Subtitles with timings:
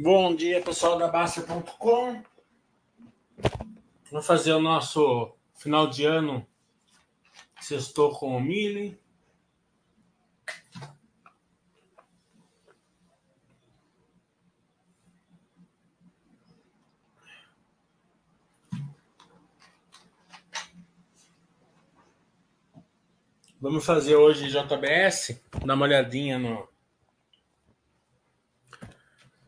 [0.00, 2.22] Bom dia, pessoal da Basta.com.
[4.12, 6.46] Vamos fazer o nosso final de ano.
[7.60, 8.96] Sextou com o Mili.
[23.60, 26.68] Vamos fazer hoje JBS, dar uma olhadinha no,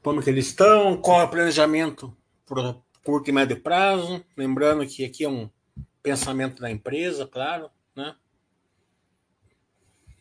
[0.02, 4.24] como que eles estão, qual é o planejamento por curto e médio prazo.
[4.36, 5.48] Lembrando que aqui é um
[6.02, 8.14] pensamento da empresa, claro, né?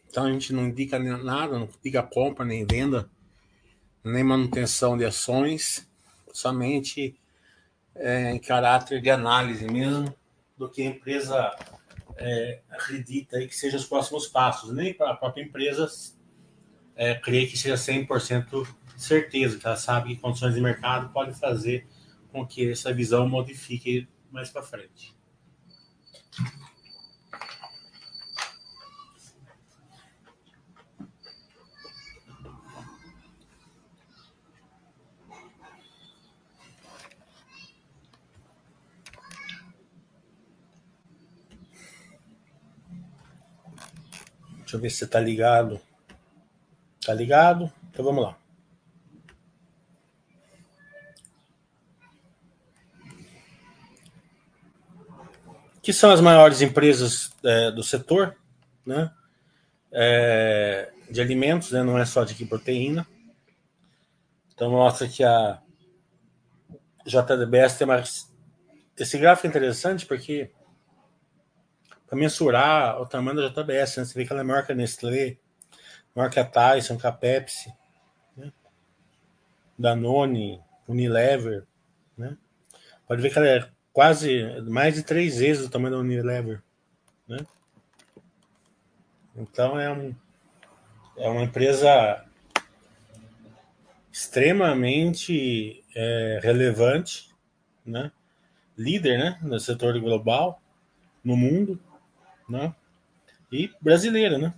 [0.09, 3.09] Então a gente não indica nada, não indica compra, nem venda,
[4.03, 5.87] nem manutenção de ações,
[6.33, 7.15] somente
[7.95, 10.13] é, em caráter de análise mesmo
[10.57, 11.55] do que a empresa
[12.17, 14.73] é, acredita aí que sejam os próximos passos.
[14.73, 15.87] Nem para a própria empresa
[16.95, 18.67] é, que seja 100%
[19.01, 21.87] certeza que ela sabe que condições de mercado podem fazer
[22.31, 25.17] com que essa visão modifique mais para frente.
[44.59, 45.81] Deixa eu ver se você tá ligado.
[47.03, 47.71] Tá ligado?
[47.89, 48.48] Então vamos lá.
[55.89, 58.37] Que são as maiores empresas é, do setor,
[58.85, 59.11] né?
[59.91, 61.81] É, de alimentos, né?
[61.81, 63.07] não é só de proteína.
[64.53, 65.59] Então mostra que a
[67.03, 68.31] JDBS tem mais.
[68.99, 70.51] Esse gráfico é interessante porque
[72.05, 74.05] para mensurar o tamanho da JBS, né?
[74.05, 75.37] você vê que ela é maior que a Nestlé,
[76.15, 77.73] maior que a Tyson, que a Pepsi,
[78.37, 78.53] né?
[79.75, 81.65] Danone, Unilever,
[82.15, 82.37] né?
[83.07, 86.63] Pode ver que ela é quase mais de três vezes o tamanho da Unilever,
[87.27, 87.45] né?
[89.35, 90.15] Então é, um,
[91.17, 92.25] é uma empresa
[94.09, 97.35] extremamente é, relevante,
[97.85, 98.09] né?
[98.77, 99.39] Líder, né?
[99.41, 100.61] No setor global,
[101.21, 101.77] no mundo,
[102.47, 102.73] né?
[103.51, 104.53] E brasileira, né?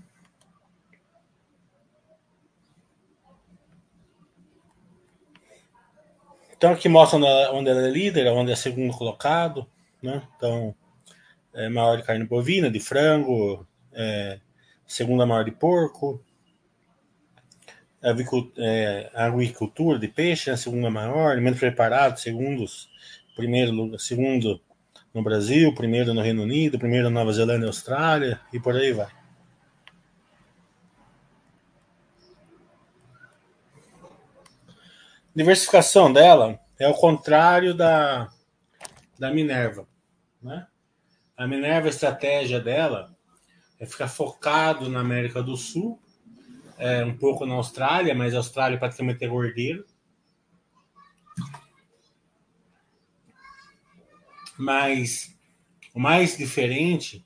[6.62, 7.18] Então, aqui mostra
[7.54, 9.66] onde ela é líder, onde é segundo colocado,
[10.00, 10.22] né?
[10.38, 10.76] Então,
[11.56, 14.40] é maior de carne bovina, de frango, é,
[14.86, 16.24] segunda maior de porco,
[18.60, 20.56] é, agricultura de peixe, né?
[20.56, 22.92] segunda maior, alimento preparado, segundos,
[23.36, 24.62] primeiro, segundo
[25.12, 28.94] no Brasil, primeiro no Reino Unido, primeiro na Nova Zelândia e Austrália, e por aí
[28.94, 29.21] vai.
[35.36, 38.30] Diversificação dela é o contrário da,
[39.18, 39.88] da Minerva.
[40.42, 40.68] Né?
[41.38, 43.16] A Minerva, a estratégia dela
[43.80, 46.00] é ficar focado na América do Sul,
[46.78, 49.86] é, um pouco na Austrália, mas a Austrália praticamente é gordeiro.
[54.58, 55.36] Mas
[55.94, 57.26] o mais diferente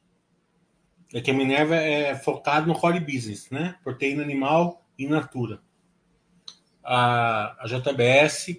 [1.14, 3.78] é que a Minerva é focado no core business, né?
[3.84, 5.65] Proteína animal e natura
[6.86, 8.58] a, a JBS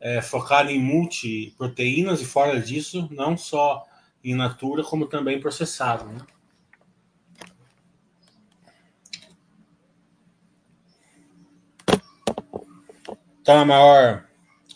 [0.00, 3.86] é focada em multiproteínas e fora disso, não só
[4.24, 6.06] em natura, como também processado.
[6.06, 6.20] Né?
[13.40, 14.24] Então, a maior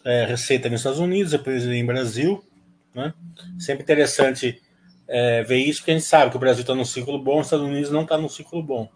[0.05, 2.45] é, receita nos Estados Unidos, depois em Brasil.
[2.95, 3.13] Né?
[3.59, 4.63] Sempre interessante
[5.09, 7.47] é, ver isso, porque a gente sabe que o Brasil está num ciclo bom, os
[7.47, 8.91] Estados Unidos não está num ciclo bom.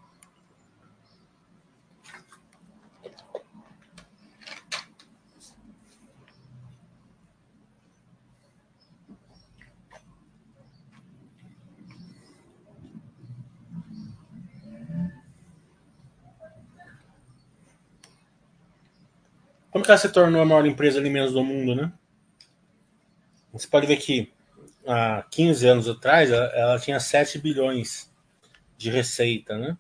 [19.79, 21.93] Como que ela se tornou a maior empresa de alimentos do mundo, né?
[23.53, 24.33] Você pode ver que
[24.85, 28.13] há 15 anos atrás ela, ela tinha 7 bilhões
[28.77, 29.79] de receita, né?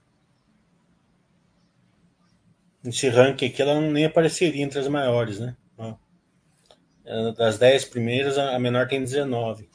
[2.81, 5.56] Nesse ranking aqui ela nem apareceria entre as maiores, né?
[7.37, 9.69] Das 10 primeiras, a menor tem 19.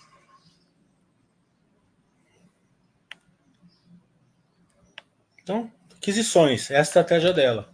[5.42, 7.73] Então, aquisições, é a estratégia dela.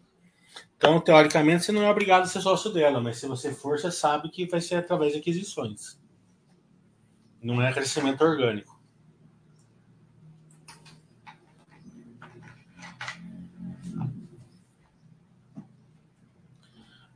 [0.80, 3.92] Então, teoricamente, você não é obrigado a ser sócio dela, mas se você for, você
[3.92, 6.00] sabe que vai ser através de aquisições.
[7.44, 8.80] Não é crescimento orgânico.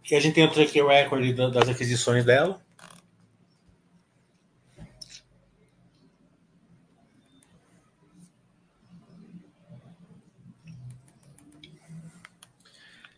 [0.02, 2.62] Aqui a gente tem o track record das aquisições dela.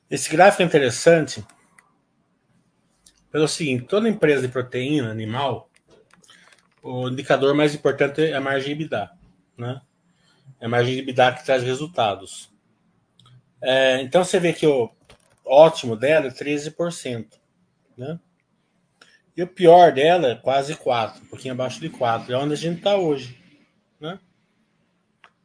[0.10, 1.44] Esse gráfico é interessante
[3.32, 5.70] pelo seguinte: toda empresa de proteína animal,
[6.82, 9.12] o indicador mais importante é a margem EBITDA,
[9.58, 9.82] né?
[10.60, 12.54] É a margem EBITDA que traz resultados.
[13.62, 14.92] É, então você vê que o
[15.44, 17.28] ótimo dela é 13%,
[17.98, 18.20] né?
[19.36, 22.58] E o pior dela é quase 4, um pouquinho abaixo de 4, é onde a
[22.58, 23.38] gente está hoje,
[24.00, 24.20] né?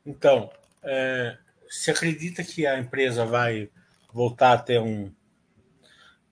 [0.06, 0.50] Então,
[0.82, 1.36] é,
[1.68, 3.68] se acredita que a empresa vai
[4.12, 5.12] voltar a ter um,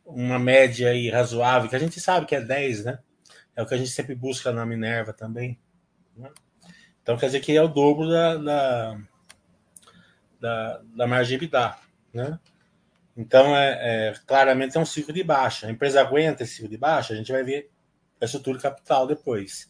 [0.04, 2.98] uma média aí razoável, que a gente sabe que é 10, né?
[3.54, 5.58] É o que a gente sempre busca na Minerva também.
[6.16, 6.30] Né?
[7.02, 9.00] Então quer dizer que é o dobro da, da,
[10.40, 11.76] da, da margem EBITDA,
[12.12, 12.38] né?
[13.20, 15.66] Então, é, é, claramente é um ciclo de baixa.
[15.66, 17.68] A empresa aguenta esse ciclo de baixa, a gente vai ver
[18.20, 19.68] a estrutura capital depois.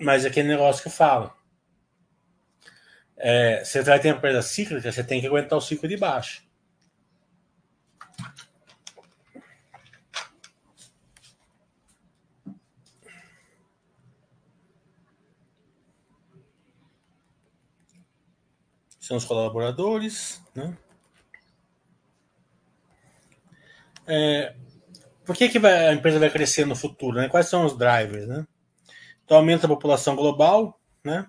[0.00, 1.30] Mas é aquele negócio que eu falo.
[3.18, 6.42] É, você vai ter empresa cíclica, você tem que aguentar o ciclo de baixa.
[19.08, 20.76] são os colaboradores, né?
[24.06, 24.54] É,
[25.24, 27.16] por que, que vai, a empresa vai crescer no futuro?
[27.16, 27.26] Né?
[27.26, 28.28] Quais são os drivers?
[28.28, 28.46] Né?
[29.24, 31.26] Então, aumenta a população global, né?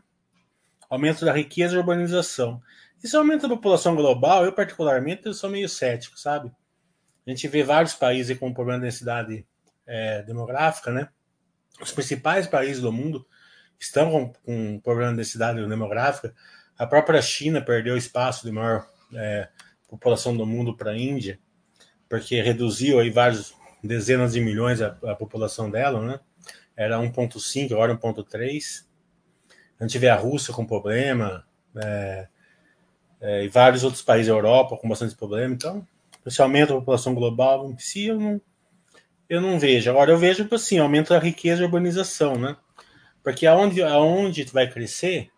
[0.90, 2.62] Aumento da riqueza e urbanização.
[3.04, 6.52] E se aumenta a população global, eu particularmente eu sou meio cético, sabe?
[7.26, 9.46] A gente vê vários países com problema de densidade
[9.86, 11.10] é, demográfica, né?
[11.82, 13.26] Os principais países do mundo
[13.80, 16.34] estão com, com problema de densidade demográfica.
[16.78, 19.48] A própria China perdeu espaço de maior é,
[19.88, 21.40] população do mundo para a Índia,
[22.10, 23.54] porque reduziu aí vários
[23.84, 26.20] dezenas de milhões a, a população dela, né?
[26.76, 28.86] Era 1.5, agora 1.3.
[29.80, 31.46] A gente vê a Rússia com problema,
[31.76, 32.28] é,
[33.22, 35.54] é, e vários outros países da Europa com bastante problema.
[35.54, 35.88] Então,
[36.26, 38.42] esse aumento da população global em si, eu não,
[39.30, 39.90] eu não vejo.
[39.90, 42.58] Agora, eu vejo, assim, aumento da riqueza e urbanização, né?
[43.24, 45.30] Porque aonde, aonde vai crescer,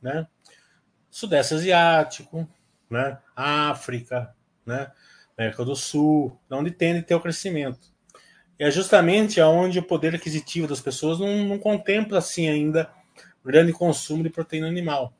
[0.00, 0.26] né?
[1.10, 2.48] Sudeste Asiático,
[2.90, 3.18] né?
[3.36, 4.34] África,
[4.64, 4.90] né?
[5.36, 7.92] América do Sul, onde tende a ter o crescimento.
[8.58, 12.88] E é justamente aonde o poder aquisitivo das pessoas não, não contempla assim ainda
[13.44, 15.12] grande consumo de proteína animal.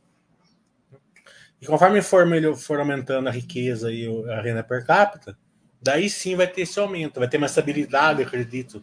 [1.60, 2.26] E conforme for,
[2.56, 5.38] for aumentando a riqueza e a renda per capita,
[5.80, 8.82] daí sim vai ter esse aumento, vai ter uma estabilidade, acredito,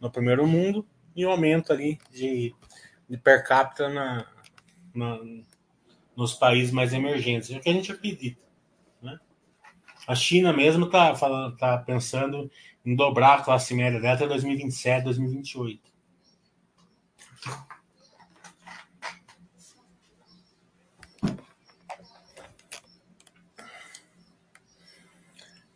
[0.00, 2.54] no primeiro mundo e um aumento ali de,
[3.08, 4.26] de per capita na,
[4.94, 5.18] na,
[6.16, 7.50] nos países mais emergentes.
[7.50, 8.40] É o que a gente acredita.
[9.00, 9.18] Né?
[10.06, 12.50] A China mesmo está tá pensando
[12.84, 15.92] em dobrar a classe média dela até 2027, 2028.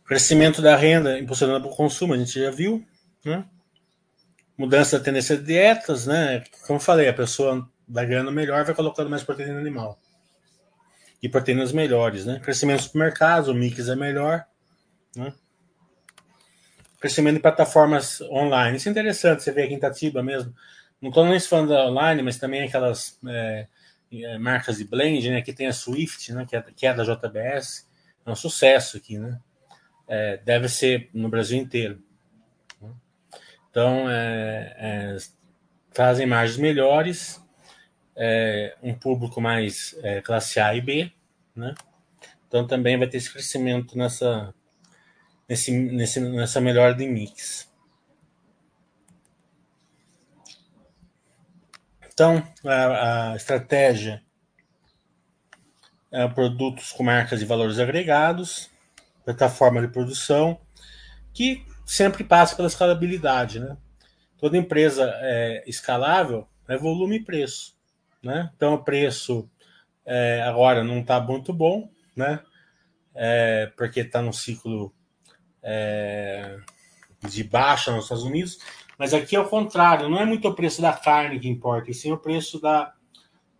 [0.07, 2.83] Crescimento da renda impulsionado o consumo, a gente já viu.
[3.25, 3.45] Né?
[4.57, 6.43] Mudança da tendência de dietas, né?
[6.65, 9.99] Como falei, a pessoa vai ganhando melhor, vai colocando mais proteína animal
[11.21, 12.39] e proteínas melhores, né?
[12.39, 14.45] Crescimento dos supermercados, o mix é melhor,
[15.15, 15.33] né?
[16.99, 18.77] Crescimento de plataformas online.
[18.77, 20.53] Isso é interessante, você vê aqui em Tatiba mesmo.
[21.01, 23.67] Não estou nem falando da online, mas também aquelas é,
[24.11, 25.37] é, marcas de blend, né?
[25.37, 26.45] Aqui tem a Swift, né?
[26.47, 27.87] Que é, que é da JBS.
[28.25, 29.39] É um sucesso aqui, né?
[30.07, 32.01] É, deve ser no Brasil inteiro.
[33.69, 35.17] Então, é, é,
[35.93, 37.41] trazem margens melhores
[38.15, 41.11] é, um público mais é, classe A e B,
[41.55, 41.75] né?
[42.47, 44.53] Então também vai ter esse crescimento nessa,
[45.47, 47.71] nesse, nesse, nessa melhora de mix.
[52.11, 54.23] Então, a, a estratégia
[56.11, 58.71] é produtos com marcas e valores agregados,
[59.27, 60.57] plataforma de produção,
[61.33, 63.75] que sempre passa pela escalabilidade, né?
[64.37, 67.75] Toda empresa é, escalável é volume e preço.
[68.23, 68.49] Né?
[68.55, 69.49] Então o preço
[70.05, 72.39] é, agora não está muito bom, né?
[73.13, 74.93] É, porque está num ciclo
[75.61, 76.57] é,
[77.27, 78.59] de baixa nos Estados Unidos,
[78.97, 81.93] mas aqui é o contrário, não é muito o preço da carne que importa, e
[81.93, 82.93] sim o preço da,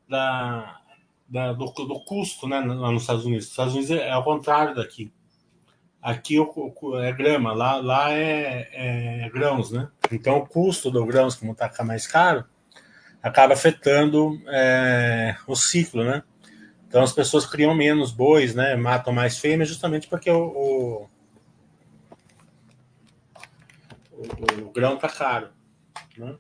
[0.08, 0.80] da,
[1.28, 3.46] da do, do, custo né, lá nos Estados Unidos.
[3.46, 5.12] Nos Estados Unidos é, é o contrário daqui.
[6.02, 6.38] Aqui
[7.04, 8.70] é grama, lá, lá é,
[9.26, 9.90] é, grãos, né?
[10.12, 12.46] Então o custo do grãos, como está mais caro,
[13.22, 16.24] acaba afetando é, o ciclo, né?
[16.88, 18.76] Então as pessoas criam menos bois, né?
[18.76, 21.10] Matam mais fêmeas justamente porque o, o,
[24.14, 25.50] o, o grão tá caro.
[26.18, 26.36] Né?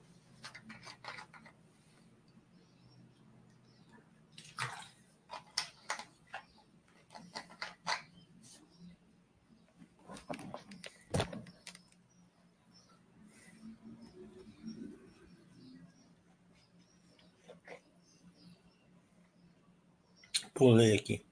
[20.58, 21.24] Pulei aqui.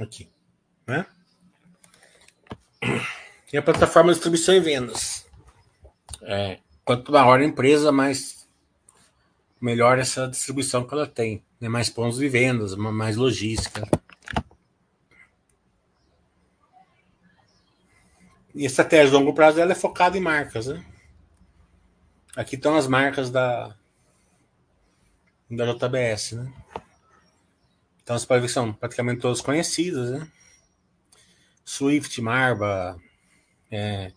[0.00, 0.28] Aqui.
[0.84, 1.06] Né?
[3.52, 5.24] E a plataforma de distribuição e vendas.
[6.22, 8.48] É, quanto maior a empresa, mais
[9.60, 11.44] melhor essa distribuição que ela tem.
[11.60, 11.68] Né?
[11.68, 13.88] Mais pontos de vendas, mais logística.
[18.52, 20.66] E a estratégia de longo prazo ela é focada em marcas.
[20.66, 20.84] Né?
[22.34, 23.76] Aqui estão as marcas da,
[25.48, 26.32] da JBS.
[26.32, 26.52] Né?
[28.02, 30.28] Então você pode ver que são praticamente todos conhecidos, né?
[31.64, 33.00] Swift, Marba,
[33.70, 34.12] é,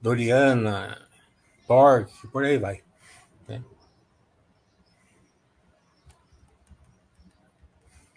[0.00, 1.08] Doriana,
[1.66, 2.82] Pork, por aí vai.
[3.48, 3.64] Né?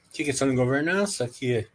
[0.08, 1.68] Aqui questão de governança, que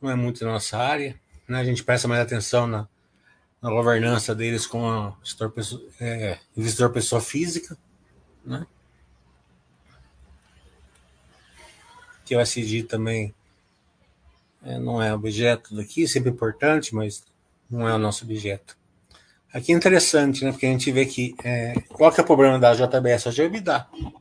[0.00, 1.18] não é muito nossa área.
[1.48, 1.58] Né?
[1.58, 2.86] A gente presta mais atenção na,
[3.60, 5.52] na governança deles com investidor,
[6.00, 7.76] é, investidor pessoa física.
[8.44, 8.66] Né?
[12.28, 13.34] Que o SG também
[14.62, 17.24] é, não é objeto daqui, sempre importante, mas
[17.70, 18.76] não é o nosso objeto.
[19.50, 20.52] Aqui é interessante, né?
[20.52, 23.46] Porque a gente vê que é, qual que é o problema da JBS hoje é
[23.46, 23.50] o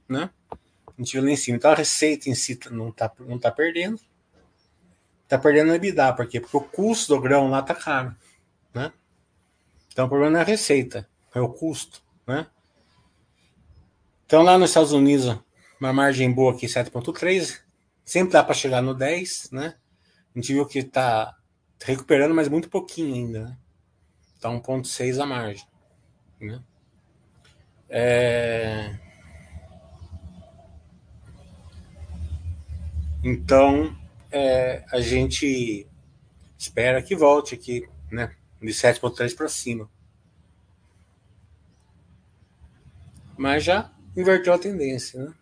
[0.07, 0.29] né?
[0.49, 1.57] A gente viu lá em cima.
[1.57, 3.99] Então a receita em si não está não tá perdendo.
[5.23, 6.39] Está perdendo o EBITDA, por quê?
[6.39, 8.15] Porque o custo do grão lá está caro,
[8.73, 8.93] né?
[9.91, 12.47] Então o problema não é a receita, é o custo, né?
[14.25, 15.37] Então lá nos Estados Unidos,
[15.81, 17.59] uma margem boa aqui, 7.3,
[18.07, 19.75] Sempre dá para chegar no 10, né?
[20.33, 21.37] A gente viu que está
[21.83, 23.57] recuperando, mas muito pouquinho ainda, né?
[24.39, 25.67] Tá 1,6 a margem,
[26.39, 26.63] né?
[27.89, 28.97] É...
[33.21, 33.93] Então,
[34.31, 35.85] é, a gente
[36.57, 38.33] espera que volte aqui, né?
[38.61, 39.89] De 7,3 para cima.
[43.37, 45.33] Mas já inverteu a tendência, né?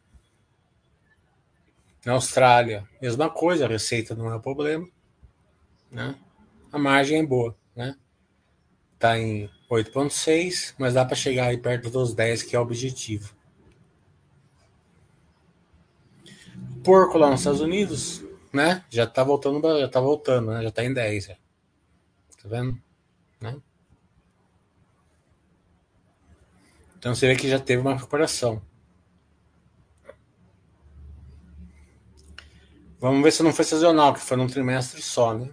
[2.05, 4.87] Na Austrália, mesma coisa, a receita não é o problema.
[5.91, 6.15] Né?
[6.71, 7.57] A margem é boa.
[7.75, 7.95] Né?
[8.93, 13.33] Está em 8,6, mas dá para chegar aí perto dos 10, que é o objetivo.
[16.83, 18.85] Porco lá nos Estados Unidos, né?
[18.91, 20.61] Já está voltando, já tá voltando, né?
[20.61, 21.25] Já está em 10.
[21.25, 21.33] Já.
[21.33, 22.79] Tá vendo?
[23.41, 23.59] Né?
[26.99, 28.61] Então você vê que já teve uma recuperação.
[33.05, 35.47] Vamos ver se não foi sazonal, que foi num trimestre só, né?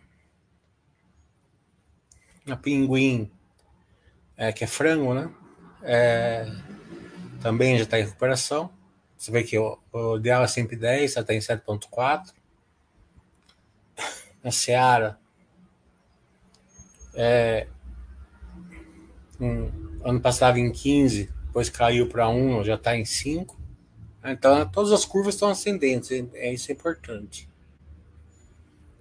[2.49, 3.31] A pinguim,
[4.39, 5.31] é, que é frango, né?
[5.83, 6.51] É,
[7.43, 8.73] também já está em recuperação.
[9.19, 12.33] Você vê que o, o ideal é sempre 10, já está em 7,4.
[14.43, 15.21] A Seara,
[17.15, 17.67] é,
[19.39, 23.62] um, ano passado em 15, depois caiu para 1, já está em 5.
[24.25, 27.49] Então, todas as curvas estão ascendentes, é isso é importante.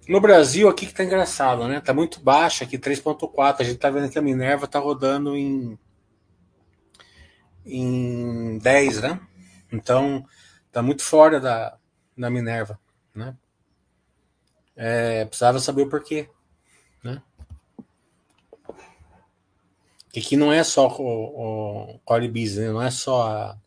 [0.08, 1.80] No Brasil, aqui que tá engraçado, né?
[1.80, 3.60] Tá muito baixa aqui, 3.4.
[3.60, 5.78] A gente tá vendo que a Minerva tá rodando em
[7.64, 9.20] em 10, né?
[9.72, 10.26] Então,
[10.72, 11.78] tá muito fora da,
[12.18, 12.78] da Minerva,
[13.14, 13.36] né?
[14.74, 16.28] É, precisava saber o porquê,
[17.04, 17.22] né?
[20.12, 22.72] Que aqui não é só o, o Core Business, né?
[22.72, 23.58] não é só a,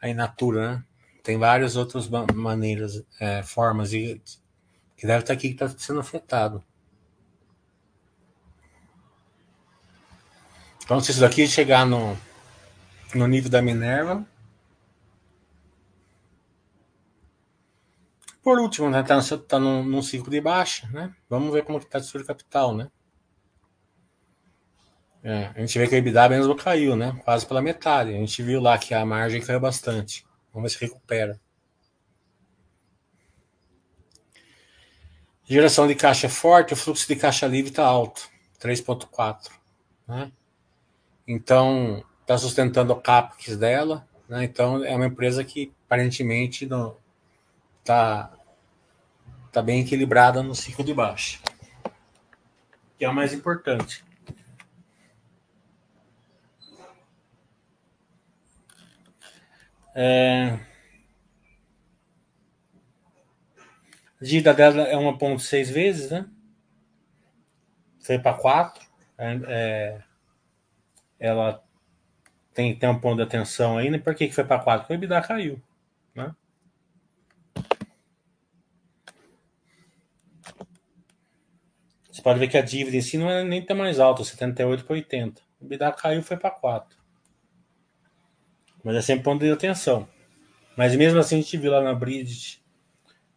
[0.00, 0.84] a Inatura, né?
[1.22, 4.20] Tem várias outras maneiras, é, formas de,
[4.96, 6.64] que deve estar aqui que está sendo afetado.
[10.82, 12.16] Então, se isso daqui chegar no,
[13.14, 14.26] no nível da Minerva.
[18.42, 21.14] Por último, né, tá, tá num, num, ciclo de baixa, né?
[21.28, 22.90] Vamos ver como está a estrutura capital, né?
[25.22, 27.20] É, a gente vê que a EBITDA mesmo caiu, né?
[27.24, 28.10] Quase pela metade.
[28.10, 30.24] A gente viu lá que a margem caiu bastante.
[30.52, 31.38] Vamos ver se recupera.
[35.44, 39.50] Geração de caixa é forte, o fluxo de caixa livre está alto, 3,4.
[40.06, 40.30] Né?
[41.26, 44.06] Então, está sustentando o CAPEX dela.
[44.28, 44.44] Né?
[44.44, 46.68] Então, é uma empresa que aparentemente
[47.80, 48.30] está
[49.50, 51.40] tá bem equilibrada no ciclo de baixa,
[52.96, 54.04] que é o mais importante.
[60.02, 60.58] É...
[64.18, 66.26] A dívida dela é 1,6 vezes, né?
[68.00, 68.82] Foi para 4.
[69.18, 70.02] é, é,
[71.18, 71.62] ela
[72.54, 73.98] tem, tem um ponto de atenção ainda.
[73.98, 74.86] Por que, que foi para 4?
[74.86, 75.62] Porque o EBITDA caiu.
[76.14, 76.34] Né?
[82.10, 84.82] Você pode ver que a dívida em si não é nem tão mais alta, 78
[84.82, 85.42] para 80.
[85.60, 86.99] O EBITDA caiu foi para 4.
[88.82, 90.08] Mas é sempre ponto de atenção.
[90.76, 92.60] Mas mesmo assim, a gente viu lá na Bridge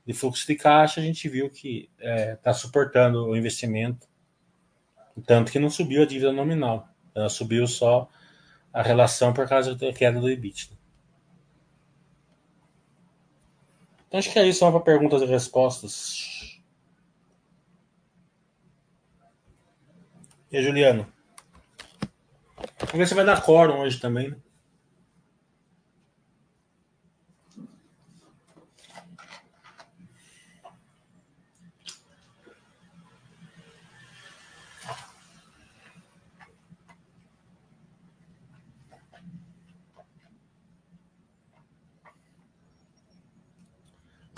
[0.05, 4.07] de fluxo de caixa, a gente viu que está é, tá suportando o investimento.
[5.25, 6.87] Tanto que não subiu a dívida nominal.
[7.15, 8.09] Ela subiu só
[8.71, 10.73] a relação por causa da queda do EBITDA.
[14.07, 16.61] Então acho que é isso, só para perguntas e respostas.
[20.51, 21.11] E Juliano?
[22.79, 24.37] Vamos ver se vai dar quórum hoje também, né?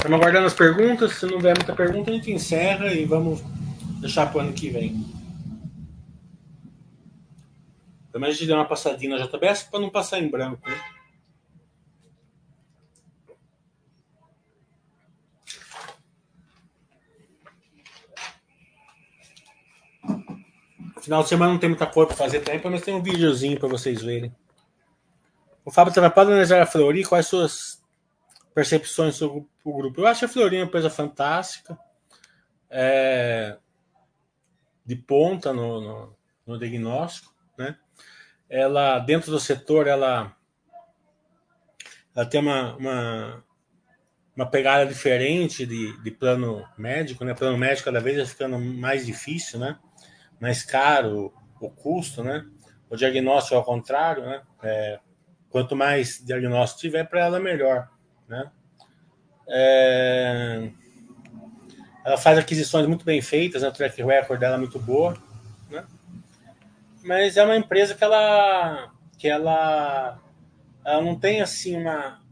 [0.06, 1.14] Estamos aguardando as perguntas.
[1.14, 3.42] Se não vier muita pergunta, a gente encerra e vamos
[4.00, 5.04] deixar para o ano que vem.
[8.12, 10.62] Também a gente deu uma passadinha na JBS para não passar em branco.
[10.70, 10.80] Né?
[21.02, 23.70] Final de semana não tem muita coisa para fazer tempo, mas tem um videozinho para
[23.70, 24.32] vocês verem.
[25.66, 27.84] O Fábio para analisar a Flori, quais suas
[28.56, 30.00] percepções sobre o grupo.
[30.00, 31.78] Eu acho a Florinha uma empresa fantástica,
[32.70, 33.58] é,
[34.86, 37.78] de ponta no, no, no, diagnóstico, né?
[38.50, 40.34] Ela dentro do setor, ela,
[42.16, 43.44] ela tem uma, uma,
[44.34, 47.34] uma pegada diferente de, de plano médico, né?
[47.34, 49.78] Plano médico cada vez vai ficando mais difícil, né?
[50.40, 52.46] Mais caro o custo, né?
[52.90, 54.44] O diagnóstico ao contrário, né?
[54.64, 55.00] É,
[55.50, 57.94] quanto mais diagnóstico tiver, para ela melhor
[58.28, 58.52] né?
[59.48, 60.70] É...
[62.04, 63.68] Ela faz aquisições muito bem feitas, né?
[63.68, 65.18] o track record dela é muito boa,
[65.70, 65.86] né?
[67.04, 70.20] mas é uma empresa que ela, que ela,
[70.84, 72.24] ela não tem assim uma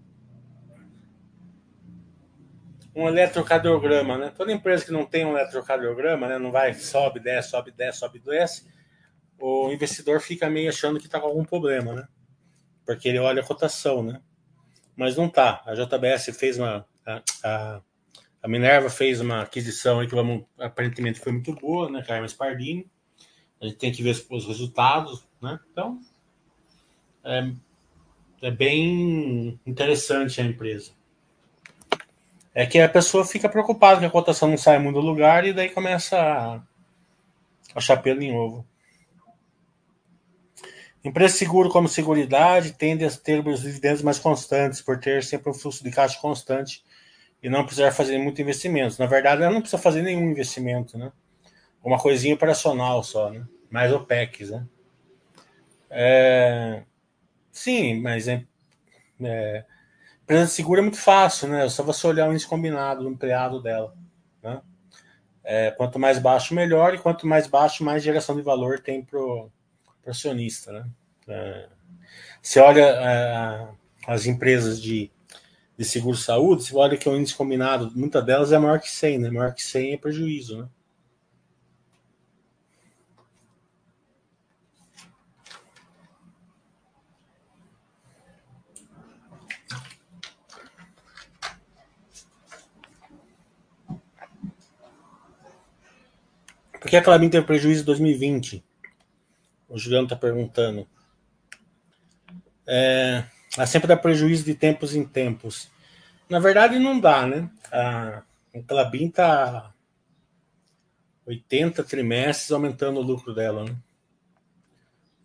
[2.96, 4.34] um eletrocardiograma, né?
[4.36, 8.20] Toda empresa que não tem um eletrocardiograma, né, não vai sobe, desce, sobe, desce, sobe,
[8.20, 8.68] desce,
[9.40, 12.08] o investidor fica meio achando que está com algum problema, né?
[12.86, 14.22] Porque ele olha a cotação, né?
[14.96, 15.62] Mas não tá.
[15.66, 16.86] A JBS fez uma.
[17.06, 17.82] A, a,
[18.42, 22.04] a Minerva fez uma aquisição aí que vamos, aparentemente foi muito boa, né?
[22.06, 22.86] Carmen Spardini.
[23.62, 25.60] A gente tem que ver os, os resultados, né?
[25.72, 26.00] Então,
[27.24, 27.52] é,
[28.42, 30.92] é bem interessante a empresa.
[32.54, 35.54] É que a pessoa fica preocupada que a cotação não sai muito do lugar e
[35.54, 36.62] daí começa a
[37.74, 38.66] achar pelo em ovo.
[41.04, 45.54] Empresa seguro como Seguridade tende a ter os dividendos mais constantes, por ter sempre um
[45.54, 46.84] fluxo de caixa constante
[47.42, 48.96] e não precisar fazer muito investimento.
[48.98, 51.12] Na verdade, ela não precisa fazer nenhum investimento, né?
[51.84, 53.46] Uma coisinha operacional só, né?
[53.70, 54.66] Mais OPEX, né?
[55.90, 56.84] É...
[57.52, 58.46] Sim, mas é...
[59.22, 59.66] é...
[60.24, 61.66] Empresa segura é muito fácil, né?
[61.66, 63.94] É só você olhar o índice combinado do empleado dela,
[64.42, 64.62] né?
[65.44, 69.52] É, quanto mais baixo, melhor, e quanto mais baixo, mais geração de valor tem pro
[70.04, 70.72] para acionista.
[70.72, 70.86] Né?
[71.28, 71.70] É,
[72.42, 73.68] você olha é,
[74.06, 75.10] as empresas de,
[75.78, 79.30] de seguro-saúde, você olha que o índice combinado, muitas delas é maior que 100, né?
[79.32, 80.58] maior que 100 é prejuízo.
[80.58, 80.68] Né?
[96.82, 98.73] Por que a Clabin teve prejuízo em 2020?
[99.74, 100.88] O Juliano está perguntando.
[102.68, 103.24] É,
[103.66, 105.68] sempre dá prejuízo de tempos em tempos.
[106.30, 107.50] Na verdade, não dá, né?
[107.72, 108.22] A,
[108.56, 109.74] a Clabin está
[111.26, 113.66] 80 trimestres aumentando o lucro dela.
[113.66, 113.76] Né?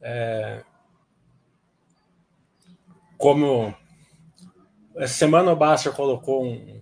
[0.00, 0.64] É,
[3.18, 3.74] como
[4.96, 6.80] essa semana o Basser colocou um,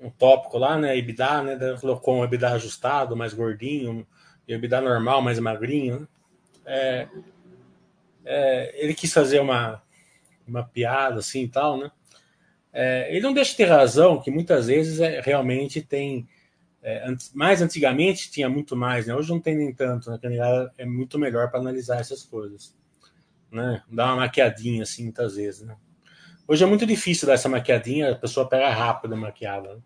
[0.00, 0.96] um tópico lá, né?
[0.96, 1.76] EBITDA, né?
[1.80, 4.06] Colocou um EBITDA ajustado, mais gordinho,
[4.46, 6.00] e dá normal, mais magrinho.
[6.00, 6.06] Né?
[6.66, 7.08] É,
[8.24, 9.82] é, ele quis fazer uma,
[10.46, 11.90] uma piada assim e tal, né?
[12.72, 16.28] É, ele não deixa de ter razão que muitas vezes é, realmente tem.
[16.82, 19.14] É, mais antigamente tinha muito mais, né?
[19.14, 20.18] Hoje não tem nem tanto, né?
[20.76, 22.76] É muito melhor para analisar essas coisas,
[23.50, 23.82] né?
[23.88, 25.76] Dá uma maquiadinha assim muitas vezes, né?
[26.46, 29.80] Hoje é muito difícil dar essa maquiadinha, a pessoa pega rápido a maquiada, né?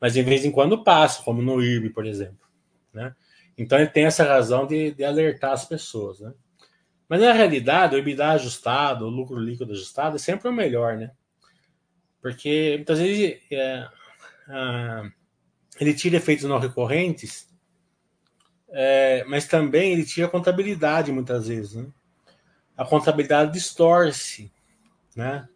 [0.00, 2.46] mas de vez em quando passa, como no IRB, por exemplo,
[2.92, 3.14] né?
[3.56, 6.32] Então ele tem essa razão de, de alertar as pessoas, né?
[7.08, 11.12] Mas na realidade, o EBITDA ajustado, o lucro líquido ajustado é sempre o melhor, né?
[12.20, 13.88] Porque muitas vezes é,
[15.78, 17.48] ele tira efeitos não recorrentes,
[18.68, 21.86] é, mas também ele tira a contabilidade muitas vezes, né?
[22.76, 24.52] A contabilidade distorce,
[25.14, 25.48] né?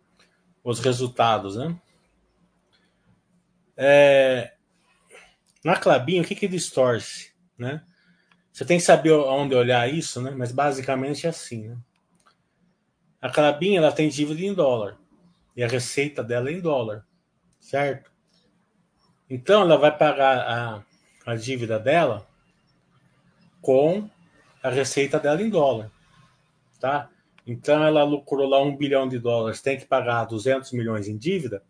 [0.62, 1.76] Os resultados, né?
[3.76, 4.52] É,
[5.64, 7.82] na Clabin, o que que distorce, né?
[8.52, 10.32] Você tem que saber onde olhar isso, né?
[10.32, 11.78] Mas basicamente é assim, né?
[13.20, 14.98] A Clabin, ela tem dívida em dólar.
[15.54, 17.06] E a receita dela é em dólar.
[17.58, 18.10] Certo?
[19.28, 20.84] Então, ela vai pagar a,
[21.30, 22.26] a dívida dela
[23.60, 24.08] com
[24.62, 25.90] a receita dela em dólar.
[26.80, 27.10] Tá?
[27.46, 31.62] Então, ela lucrou lá um bilhão de dólares, tem que pagar 200 milhões em dívida.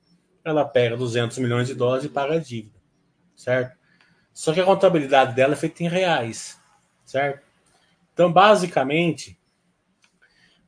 [0.45, 2.79] Ela pega 200 milhões de dólares e paga a dívida.
[3.35, 3.77] Certo?
[4.33, 6.60] Só que a contabilidade dela é feita em reais
[7.11, 7.45] certo?
[8.13, 9.37] Então, basicamente,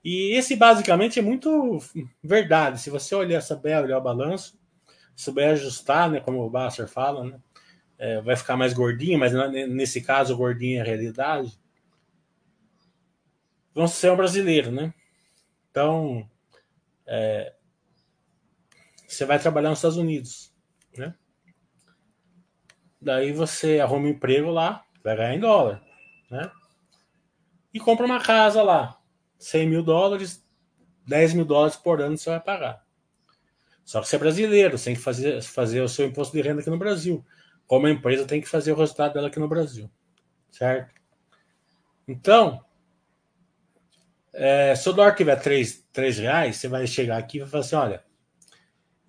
[0.05, 1.78] e esse basicamente é muito
[2.22, 2.81] verdade.
[2.81, 4.59] Se você olhar, saber olhar o balanço,
[5.14, 7.40] souber ajustar, né, como o Basser fala, né,
[7.98, 9.33] é, vai ficar mais gordinho, mas
[9.68, 11.57] nesse caso, gordinho é realidade.
[13.72, 14.92] Vamos ser um brasileiro, né?
[15.70, 16.28] Então,
[17.07, 17.55] é,
[19.07, 20.52] você vai trabalhar nos Estados Unidos,
[20.98, 21.14] né?
[23.00, 25.91] Daí você arruma um emprego lá, vai ganhar em dólar
[26.33, 26.51] né?
[27.73, 28.99] E compra uma casa lá,
[29.38, 30.45] 100 mil dólares,
[31.07, 32.85] 10 mil dólares por ano você vai pagar.
[33.85, 36.61] Só que você é brasileiro, você tem que fazer, fazer o seu imposto de renda
[36.61, 37.25] aqui no Brasil.
[37.66, 39.90] Como a empresa tem que fazer o resultado dela aqui no Brasil.
[40.51, 40.95] Certo?
[42.07, 42.64] Então,
[44.33, 47.61] é, se o dólar tiver 3, 3 reais, você vai chegar aqui e vai falar
[47.64, 48.05] assim: olha,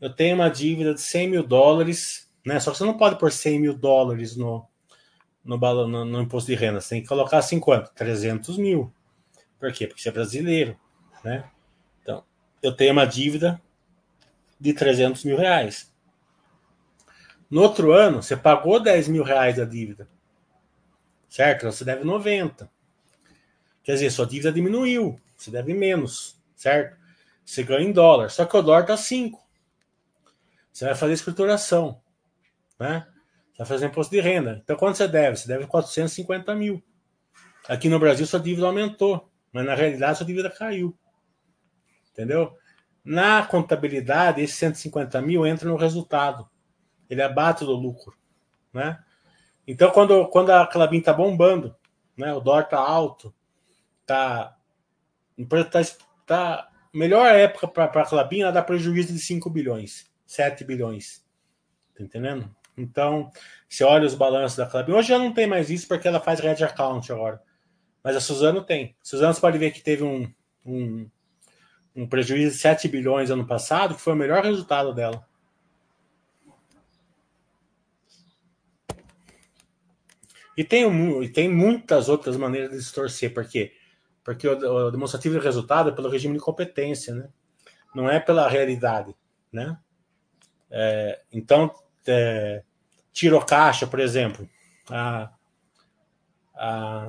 [0.02, 2.60] eu tenho uma dívida de 100 mil dólares, né?
[2.60, 4.68] Só que você não pode pôr 100 mil dólares no,
[5.44, 6.80] no, no, no imposto de renda.
[6.80, 7.92] Você tem que colocar assim quanto?
[7.94, 8.94] 300 mil.
[9.60, 9.88] Por quê?
[9.88, 10.80] Porque você é brasileiro,
[11.24, 11.50] né?
[12.02, 12.24] Então,
[12.62, 13.62] eu tenho uma dívida
[14.60, 15.94] de 300 mil reais.
[17.50, 20.08] No outro ano, você pagou 10 mil reais da dívida.
[21.30, 21.60] Certo?
[21.60, 22.70] Então, você deve 90.
[23.84, 25.20] Quer dizer, sua dívida diminuiu.
[25.36, 26.42] Você deve menos.
[26.56, 26.98] Certo?
[27.46, 28.30] Você ganha em dólar.
[28.30, 29.42] Só que o dólar está 5.
[30.72, 32.02] Você vai fazer escrituração.
[32.80, 33.06] Né?
[33.58, 34.60] Vai fazer imposto de renda.
[34.64, 35.38] Então, quanto você deve?
[35.38, 36.84] Você deve 450 mil.
[37.68, 40.98] Aqui no Brasil, sua dívida aumentou, mas na realidade, sua dívida caiu.
[42.12, 42.58] Entendeu?
[43.04, 46.50] Na contabilidade, esse 150 mil entra no resultado.
[47.10, 48.18] Ele abate do lucro.
[48.74, 48.98] Né?
[49.68, 51.76] Então, quando, quando a Clabin está bombando,
[52.18, 53.34] né, o dólar está alto,
[54.06, 54.58] tá,
[55.48, 55.82] tá,
[56.26, 61.24] tá melhor época para a Clabin, ela dá prejuízo de 5 bilhões, 7 bilhões.
[61.96, 62.54] Tá entendendo?
[62.76, 63.32] Então,
[63.70, 64.90] você olha os balanços da Club.
[64.90, 67.42] Hoje já não tem mais isso porque ela faz Red Account agora.
[68.04, 68.96] Mas a Suzano tem.
[69.02, 70.32] A Suzano você pode ver que teve um,
[70.66, 71.10] um,
[71.96, 75.26] um prejuízo de 7 bilhões ano passado, que foi o melhor resultado dela.
[80.56, 80.86] E tem,
[81.24, 83.74] e tem muitas outras maneiras de se torcer, porque
[84.24, 87.30] porque o, o demonstrativo de resultado é pelo regime de competência, né?
[87.94, 89.14] Não é pela realidade,
[89.52, 89.78] né?
[90.72, 91.74] É, então
[92.08, 92.64] é,
[93.12, 94.48] tirou caixa, por exemplo.
[94.90, 95.32] A,
[96.56, 97.08] a,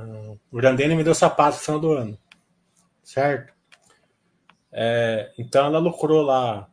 [0.50, 2.18] o Grandene me deu sapato no final do ano,
[3.02, 3.52] certo?
[4.72, 6.68] É, então ela lucrou lá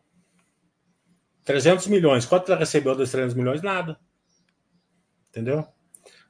[1.44, 2.26] 300 milhões.
[2.26, 3.62] Quanto ela recebeu dos 300 milhões?
[3.62, 4.00] Nada.
[5.30, 5.68] Entendeu?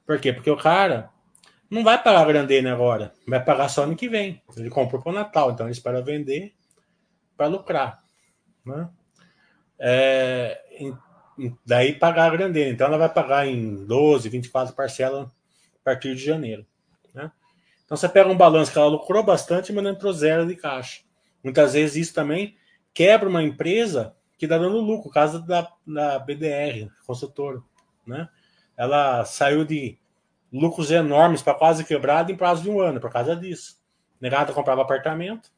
[0.06, 0.32] Por quê?
[0.32, 1.10] Porque o cara
[1.70, 4.42] não vai pagar a Grandene agora, vai pagar só ano que vem.
[4.56, 6.54] Ele comprou para o Natal, então ele espera vender
[7.36, 8.04] para lucrar.
[8.64, 8.90] Né?
[9.78, 10.62] É,
[11.64, 12.70] daí pagar a grandena.
[12.70, 16.66] Então ela vai pagar em 12, 24 parcelas a partir de janeiro.
[17.14, 17.30] Né?
[17.84, 21.02] Então você pega um balanço que ela lucrou bastante, mas não entrou zero de caixa.
[21.42, 22.56] Muitas vezes isso também
[22.94, 27.60] quebra uma empresa que está dando lucro, caso da, da BDR, consultora.
[28.06, 28.28] Né?
[28.76, 29.98] Ela saiu de
[30.52, 33.80] lucros enormes para quase quebrada em prazo de um ano, por causa disso.
[34.20, 35.50] Negada comprava apartamento,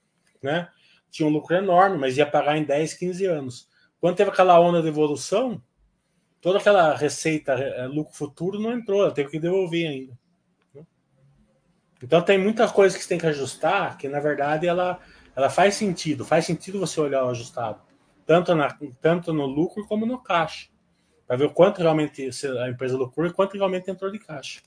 [0.42, 0.68] né?
[1.10, 3.68] tinha um lucro enorme, mas ia pagar em 10, 15 anos.
[4.04, 5.62] Quando teve aquela onda de evolução,
[6.38, 10.12] toda aquela receita é, lucro futuro não entrou, ela teve que devolver ainda.
[12.02, 15.00] Então tem muitas coisas que você tem que ajustar, que na verdade ela,
[15.34, 17.80] ela faz sentido, faz sentido você olhar o ajustado,
[18.26, 20.68] tanto, na, tanto no lucro como no caixa,
[21.26, 22.28] para ver o quanto realmente
[22.62, 24.60] a empresa lucrou e quanto realmente entrou de caixa.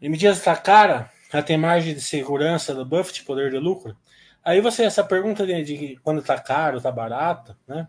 [0.00, 3.96] E medidas está cara, ela tem margem de segurança do Buffett, poder de lucro.
[4.44, 7.86] Aí você, essa pergunta de, de quando está caro, está barato, né?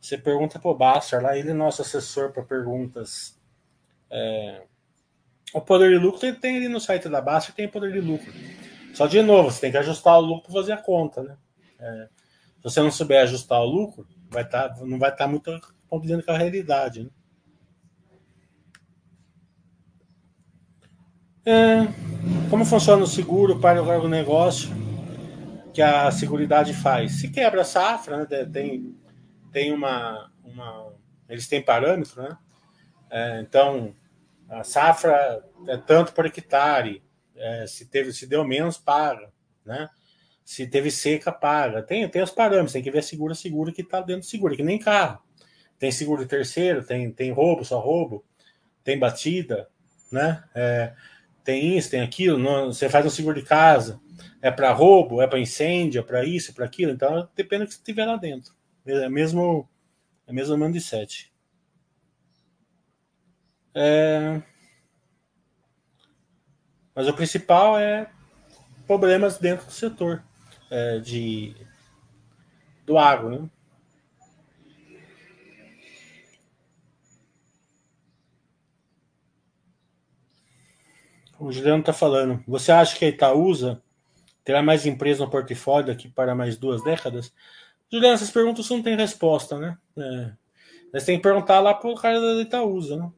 [0.00, 3.38] Você pergunta pro Baster lá, ele é nosso assessor para perguntas.
[4.10, 4.62] É...
[5.54, 8.32] O poder de lucro tem, tem ali no site da Baster, tem poder de lucro.
[8.94, 11.36] Só de novo, você tem que ajustar o lucro para fazer a conta, né?
[11.78, 12.08] É...
[12.56, 16.22] Se você não souber ajustar o lucro, vai tá, não vai estar tá muito condizendo
[16.22, 17.10] com a realidade, né?
[21.44, 21.88] É,
[22.48, 24.70] como funciona o seguro para o negócio
[25.74, 27.20] que a Seguridade faz?
[27.20, 28.94] Se quebra a safra, né, tem,
[29.50, 30.92] tem uma, uma.
[31.28, 32.38] Eles têm parâmetro, né?
[33.10, 33.94] É, então,
[34.48, 37.02] a safra é tanto por hectare.
[37.34, 39.32] É, se, teve, se deu menos, paga.
[39.64, 39.88] Né?
[40.44, 41.82] Se teve seca, paga.
[41.82, 44.62] Tem, tem os parâmetros, tem que ver seguro seguro que está dentro do seguro, que
[44.62, 45.20] nem carro.
[45.76, 48.24] Tem seguro terceiro, tem, tem roubo, só roubo,
[48.84, 49.68] tem batida,
[50.12, 50.44] né?
[50.54, 50.94] É,
[51.44, 54.00] tem isso, tem aquilo, não, você faz um seguro de casa,
[54.40, 57.68] é para roubo, é para incêndio, é para isso, é para aquilo, então depende do
[57.68, 58.54] que você tiver lá dentro.
[58.84, 59.68] É mesmo,
[60.26, 61.32] é mesmo número de sete.
[63.74, 64.42] É...
[66.94, 68.10] Mas o principal é
[68.86, 70.22] problemas dentro do setor
[70.70, 71.54] é, de,
[72.84, 73.50] do agro, né?
[81.42, 82.40] O Juliano está falando.
[82.46, 83.82] Você acha que a Itaúsa
[84.44, 87.34] terá mais empresas no portfólio daqui para mais duas décadas?
[87.90, 89.76] Juliano, essas perguntas não têm resposta, né?
[89.98, 90.32] É.
[90.92, 93.12] Você tem que perguntar lá para o cara da Itaúsa, né?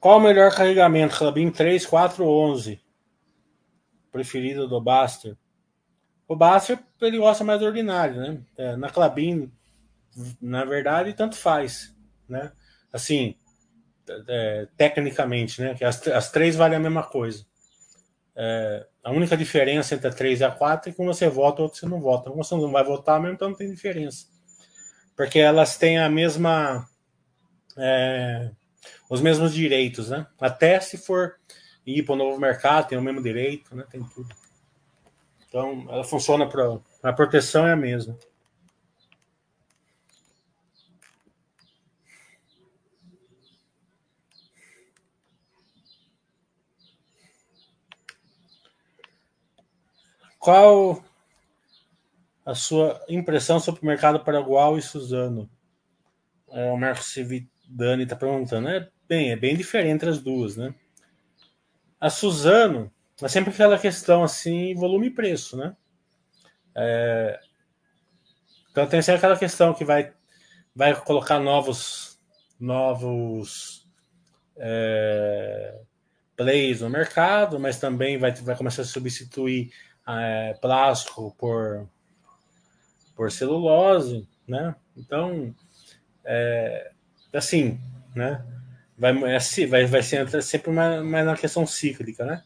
[0.00, 1.16] Qual o melhor carregamento?
[1.16, 2.82] Clabin 3, 4 ou 11?
[4.10, 5.36] Preferido do Baster?
[6.26, 8.42] O Baster ele gosta mais do ordinário, né?
[8.56, 9.52] É, na Clabin,
[10.40, 11.91] na verdade, tanto faz
[12.32, 12.52] né?
[12.92, 13.36] Assim,
[14.28, 15.74] é, tecnicamente, né?
[15.74, 17.46] Que as, as três valem a mesma coisa.
[18.34, 21.68] É, a única diferença entre a 3 e a 4 é que você vota ou
[21.68, 22.30] você não vota.
[22.30, 24.26] Como você não vai votar mesmo, então não tem diferença.
[25.16, 26.88] Porque elas têm a mesma.
[27.76, 28.50] É,
[29.08, 30.26] os mesmos direitos, né?
[30.40, 31.36] Até se for
[31.86, 33.84] ir para o novo mercado, tem o mesmo direito, né?
[33.90, 34.34] Tem tudo.
[35.48, 36.78] Então, ela funciona para.
[37.02, 38.16] A proteção é a mesma.
[50.42, 51.00] Qual
[52.44, 55.48] a sua impressão sobre o mercado paraguai e Suzano?
[56.50, 58.68] É, o Marcos Cividani está perguntando.
[58.68, 60.74] É bem, é bem diferente entre as duas, né?
[62.00, 65.76] A Suzano é sempre aquela questão assim, volume e preço, né?
[66.74, 67.38] É,
[68.72, 70.12] então tem sempre aquela questão que vai,
[70.74, 72.18] vai colocar novos
[72.58, 73.88] novos
[74.56, 75.82] é,
[76.36, 79.70] plays no mercado, mas também vai, vai começar a substituir
[80.08, 81.88] é, plástico por,
[83.14, 84.74] por celulose, né?
[84.96, 85.54] Então,
[86.24, 86.92] é,
[87.32, 87.78] assim,
[88.14, 88.44] né?
[88.96, 92.42] Vai, é, vai, vai ser sempre mais, mais na questão cíclica, né?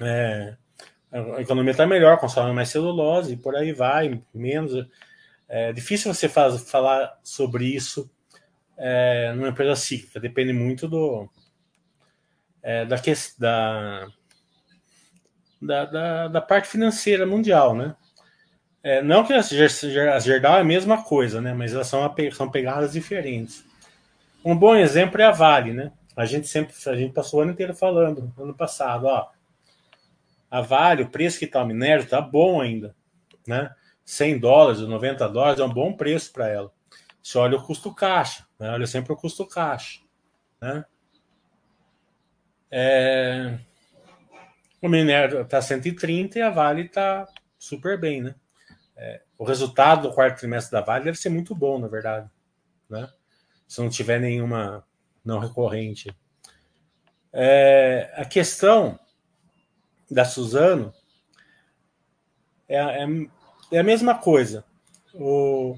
[0.00, 0.56] É,
[1.12, 4.86] a economia está melhor, consome mais celulose, e por aí vai, menos.
[5.48, 8.08] É difícil você faz, falar sobre isso
[8.76, 11.28] é, numa empresa cíclica, depende muito do,
[12.62, 14.08] é, da, que, da,
[15.60, 17.94] da, da, da parte financeira mundial, né?
[18.82, 21.52] É, não que as, as Gerdau é a mesma coisa, né?
[21.52, 23.64] Mas elas são, são pegadas diferentes.
[24.44, 25.92] Um bom exemplo é a Vale, né?
[26.16, 29.28] A gente sempre, a gente passou o ano inteiro falando, ano passado, ó.
[30.50, 32.94] A Vale, o preço que está o minério tá bom ainda,
[33.46, 33.70] né?
[34.04, 36.72] 100 dólares, 90 dólares é um bom preço para ela.
[37.22, 38.70] Você olha o custo caixa, né?
[38.70, 40.00] olha sempre o custo caixa,
[40.60, 40.84] né?
[42.70, 43.58] É,
[44.80, 48.34] o minério está 130 e a Vale está super bem, né?
[48.96, 52.28] É, o resultado do quarto trimestre da Vale deve ser muito bom, na verdade,
[52.88, 53.08] né?
[53.66, 54.84] Se não tiver nenhuma
[55.24, 56.14] não recorrente.
[57.32, 58.98] É, a questão
[60.10, 60.92] da Suzano
[62.68, 63.06] é, é,
[63.72, 64.64] é a mesma coisa.
[65.14, 65.76] O,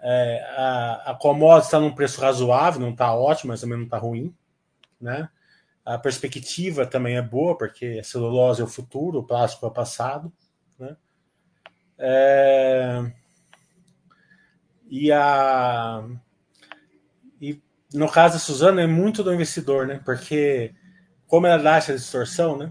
[0.00, 3.98] é, a, a commodity está num preço razoável, não está ótimo, mas também não está
[3.98, 4.34] ruim,
[5.00, 5.28] né?
[5.84, 9.72] A perspectiva também é boa, porque a celulose é o futuro, o plástico é o
[9.72, 10.32] passado.
[10.78, 10.96] Né?
[11.98, 13.12] É...
[14.88, 16.04] E, a...
[17.40, 17.60] e
[17.92, 20.00] no caso da Suzana é muito do investidor, né?
[20.04, 20.74] Porque
[21.26, 22.70] como ela dá essa distorção, né?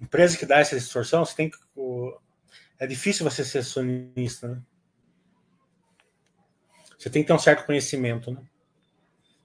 [0.00, 1.58] Empresa que dá essa distorção, você tem que.
[2.78, 4.62] É difícil você ser acionista, né?
[6.98, 8.42] Você tem que ter um certo conhecimento, né?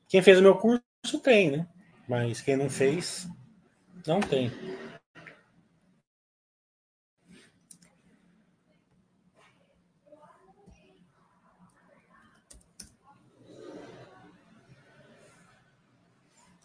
[0.07, 0.83] Quem fez o meu curso
[1.23, 1.67] tem, né?
[2.07, 3.27] Mas quem não fez,
[4.05, 4.51] não tem.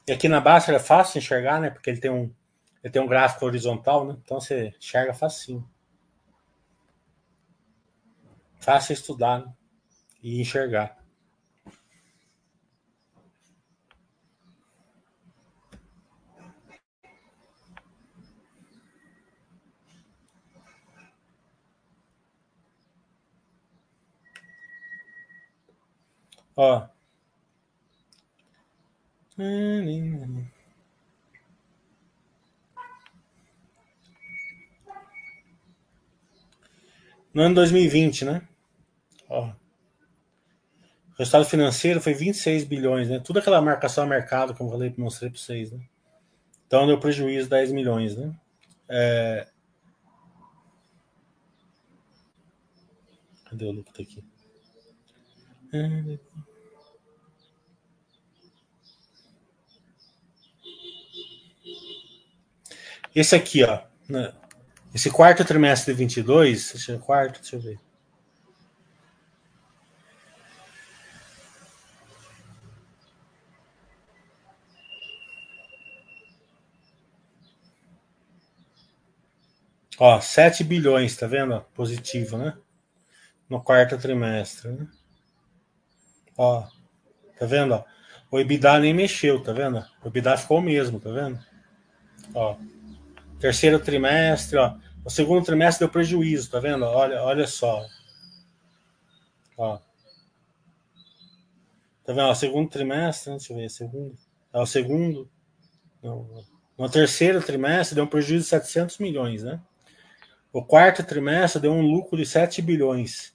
[0.08, 1.68] E aqui na baixa é fácil enxergar, né?
[1.68, 2.32] Porque ele tem um,
[2.86, 4.16] ele tem um gráfico horizontal, né?
[4.22, 5.68] Então você enxerga facinho.
[8.60, 9.52] Fácil estudar né?
[10.22, 10.96] e enxergar.
[26.54, 26.88] Ó,
[37.36, 38.48] no ano 2020, né?
[39.28, 39.44] Ó.
[39.44, 43.20] O resultado financeiro foi 26 bilhões, né?
[43.20, 45.84] Tudo aquela marcação a mercado, como eu falei, mostrei para vocês, né?
[46.66, 48.34] Então deu prejuízo 10 milhões, né?
[48.88, 49.46] É...
[53.50, 54.24] Cadê o lucro aqui?
[63.14, 63.82] Esse aqui, ó.
[64.08, 64.32] Né?
[64.96, 67.78] Esse quarto trimestre de 22, deixa eu, quarto, deixa eu ver.
[79.98, 81.60] Ó, 7 bilhões, tá vendo?
[81.74, 82.56] Positivo, né?
[83.50, 84.88] No quarto trimestre, né?
[86.38, 86.66] Ó,
[87.38, 87.84] tá vendo?
[88.30, 89.84] O EBITDA nem mexeu, tá vendo?
[90.02, 91.38] O EBITDA ficou o mesmo, tá vendo?
[92.34, 92.56] Ó.
[93.38, 94.85] Terceiro trimestre, ó.
[95.06, 96.84] O segundo trimestre deu prejuízo, tá vendo?
[96.84, 97.86] Olha, olha só.
[99.56, 99.78] Ó.
[102.04, 102.28] Tá vendo?
[102.28, 104.18] O segundo trimestre, deixa eu ver, segundo.
[104.52, 105.30] É o segundo.
[106.02, 106.44] Não,
[106.76, 109.62] no terceiro trimestre deu um prejuízo de 700 milhões, né?
[110.52, 113.32] O quarto trimestre deu um lucro de 7 bilhões.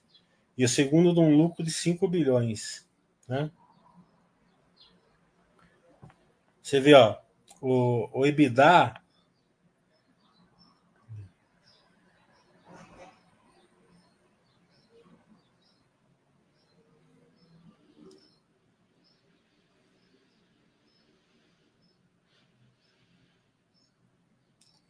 [0.58, 2.86] E o segundo deu um lucro de 5 bilhões,
[3.26, 3.50] né?
[6.62, 7.16] Você vê, ó,
[7.62, 9.02] o, o EBITDA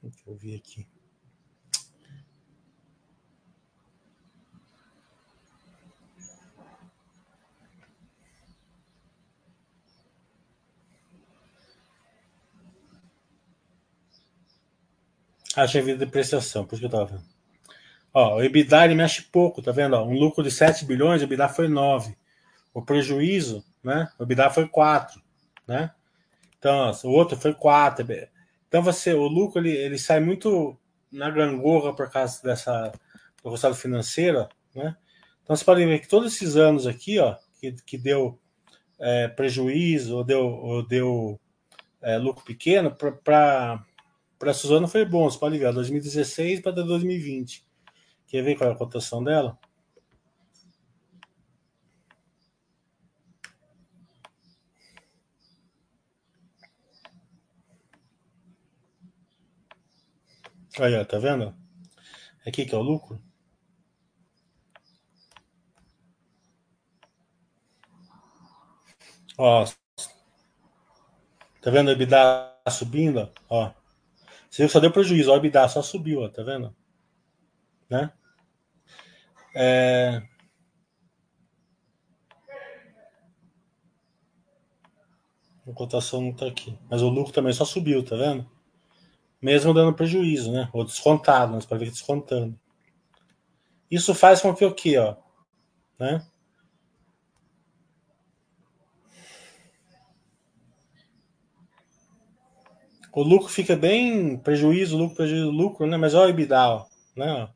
[0.02, 0.86] Deixa eu ver aqui.
[15.54, 17.24] Achei vida de depreciação, por isso que eu tava vendo.
[18.14, 19.94] Ó, o EBITDA ele mexe pouco, tá vendo?
[19.94, 22.16] Ó, um lucro de 7 bilhões, o EBITDA foi 9.
[22.74, 24.10] O prejuízo, né?
[24.18, 25.22] O EBITDA foi 4,
[25.68, 25.94] né?
[26.58, 28.06] Então, ó, o outro foi 4.
[28.72, 30.74] Então você, o lucro ele, ele sai muito
[31.12, 32.90] na gangorra por causa dessa
[33.42, 34.96] do resultado financeiro, né?
[35.42, 38.40] Então você pode ver que todos esses anos aqui, ó, que, que deu
[38.98, 41.38] é, prejuízo ou deu, ou deu
[42.00, 43.84] é, lucro pequeno, para
[44.40, 45.28] a Suzana foi bom.
[45.28, 47.66] Você pode ver, 2016 para 2020.
[48.26, 49.58] Quer ver qual é a cotação dela?
[60.80, 61.54] Aí, ó, tá vendo?
[62.46, 63.20] Aqui que é o lucro.
[69.38, 69.64] Ó,
[71.60, 73.30] tá vendo o EBITDA subindo?
[73.48, 73.72] Ó,
[74.50, 76.74] você só deu prejuízo, ó, o EBITDA só subiu, ó, tá vendo?
[77.88, 78.12] Né?
[79.54, 80.22] É...
[85.66, 86.78] A cotação não tá aqui.
[86.90, 88.50] Mas o lucro também só subiu, tá vendo?
[89.42, 90.70] Mesmo dando prejuízo, né?
[90.72, 92.56] Ou descontado, mas para ver que descontando.
[93.90, 95.16] Isso faz com que o quê, ó,
[95.98, 96.24] né?
[103.14, 105.98] O lucro fica bem prejuízo, lucro, prejuízo, lucro, né?
[105.98, 107.48] Mas olha o EBITDA, ó, né?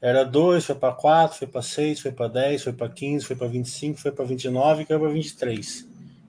[0.00, 3.36] Era 2, foi para 4, foi para 6, foi para 10, foi para 15, foi
[3.36, 5.88] para 25, foi para 29 e caiu para 23.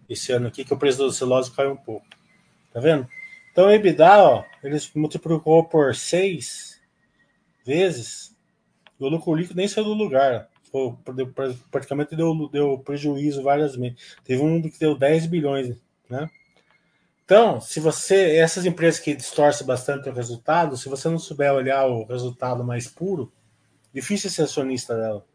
[0.10, 2.06] Esse ano aqui que o preço do celulose caiu um pouco.
[2.74, 3.08] Tá vendo?
[3.52, 6.82] Então, o EBITDA, ó, eles multiplicou por seis
[7.66, 8.36] vezes,
[9.00, 10.50] o lucro líquido nem saiu do lugar.
[10.72, 10.96] Foi,
[11.70, 14.18] praticamente deu, deu prejuízo várias vezes.
[14.24, 15.76] Teve um que deu 10 bilhões,
[16.10, 16.30] né?
[17.26, 18.38] Então, se você.
[18.38, 22.88] Essas empresas que distorcem bastante o resultado, se você não souber olhar o resultado mais
[22.88, 23.32] puro,
[23.94, 25.26] difícil ser acionista dela.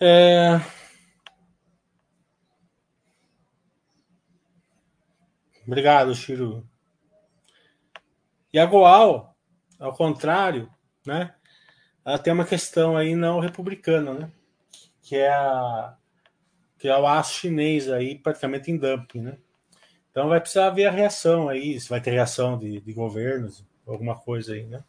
[0.00, 0.60] É...
[5.66, 6.66] Obrigado, Chiru.
[8.52, 9.36] E a Goal,
[9.78, 10.72] ao contrário,
[11.04, 11.34] né?
[12.04, 14.32] Ela tem uma questão aí não republicana, né?
[15.02, 15.94] Que é a
[16.78, 19.36] que é o aço chinês aí praticamente em dumping, né?
[20.10, 24.16] Então vai precisar ver a reação aí, se vai ter reação de, de governos, alguma
[24.16, 24.82] coisa aí, né?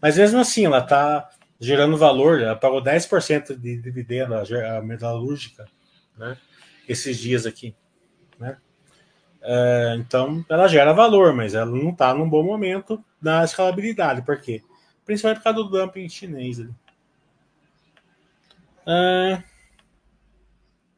[0.00, 1.28] Mas mesmo assim, ela está
[1.60, 5.66] gerando valor, ela pagou 10% de dividendo, a metalúrgica,
[6.16, 6.36] né?
[6.88, 7.74] Esses dias aqui,
[8.38, 8.58] né?
[9.42, 14.22] É, então, ela gera valor, mas ela não está num bom momento na escalabilidade.
[14.22, 14.62] Por quê?
[15.04, 16.60] Principalmente por causa do dumping chinês.
[16.60, 16.74] Ali.
[18.86, 19.42] É,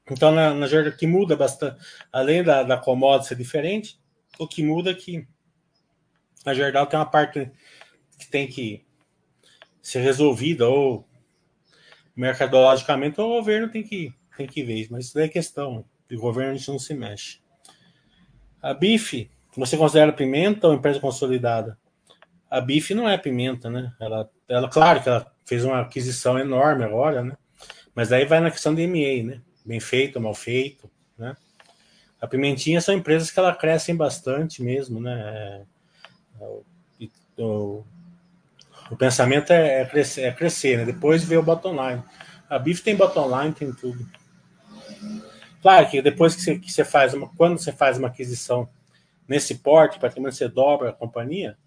[0.09, 1.76] então, na, na Jordan, que muda bastante,
[2.12, 3.98] além da, da commodity ser diferente,
[4.38, 5.26] o que muda é que
[6.44, 7.50] a Jordal tem uma parte
[8.16, 8.86] que tem que
[9.87, 11.07] ser resolvida, ou
[12.16, 14.89] mercadologicamente, o governo tem que, tem que ver.
[14.91, 15.84] Mas isso é questão.
[16.11, 17.39] O governo a gente não se mexe.
[18.61, 21.78] A bife, você considera pimenta ou empresa consolidada?
[22.51, 23.95] A bife não é pimenta, né?
[24.01, 27.37] Ela, ela, claro que ela fez uma aquisição enorme agora, né?
[27.95, 29.41] Mas aí vai na questão de MA, né?
[29.64, 31.37] Bem feito, mal feito, né?
[32.20, 35.64] A pimentinha são empresas que ela crescem bastante mesmo, né?
[36.41, 36.64] É, o,
[37.39, 37.84] o,
[38.91, 40.84] o pensamento é, é, crescer, é crescer, né?
[40.84, 42.03] Depois vê o bottom line.
[42.49, 44.07] A bife tem bottom line, tem tudo.
[45.61, 48.68] Claro que depois que você, que você faz uma, quando você faz uma aquisição
[49.26, 51.59] nesse porte, praticamente você dobra a companhia,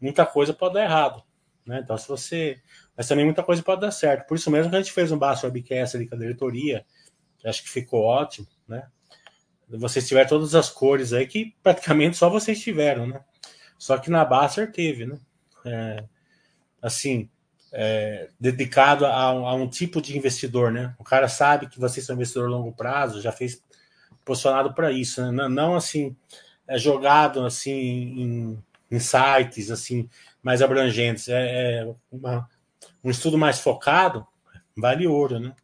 [0.00, 1.22] muita coisa pode dar errado.
[1.64, 1.80] Né?
[1.82, 2.60] Então, se você.
[2.96, 4.26] Mas também muita coisa pode dar certo.
[4.26, 6.84] Por isso mesmo que a gente fez um baixo webcast ali com a diretoria,
[7.38, 8.88] que acho que ficou ótimo, né?
[9.68, 13.20] Vocês tiveram todas as cores aí que praticamente só vocês tiveram, né?
[13.76, 15.18] Só que na Basser teve, né?
[15.64, 16.04] É,
[16.86, 17.28] assim,
[17.72, 20.94] é, dedicado a, a, um tipo de investidor, né?
[20.98, 23.62] O cara sabe que vocês são investidor a longo prazo, já fez
[24.24, 25.30] posicionado para isso, né?
[25.30, 26.16] não, não, assim
[26.68, 30.08] é jogado assim em, em, sites assim
[30.42, 32.48] mais abrangentes, é, é uma,
[33.04, 34.26] um estudo mais focado
[34.76, 35.54] vale ouro, né?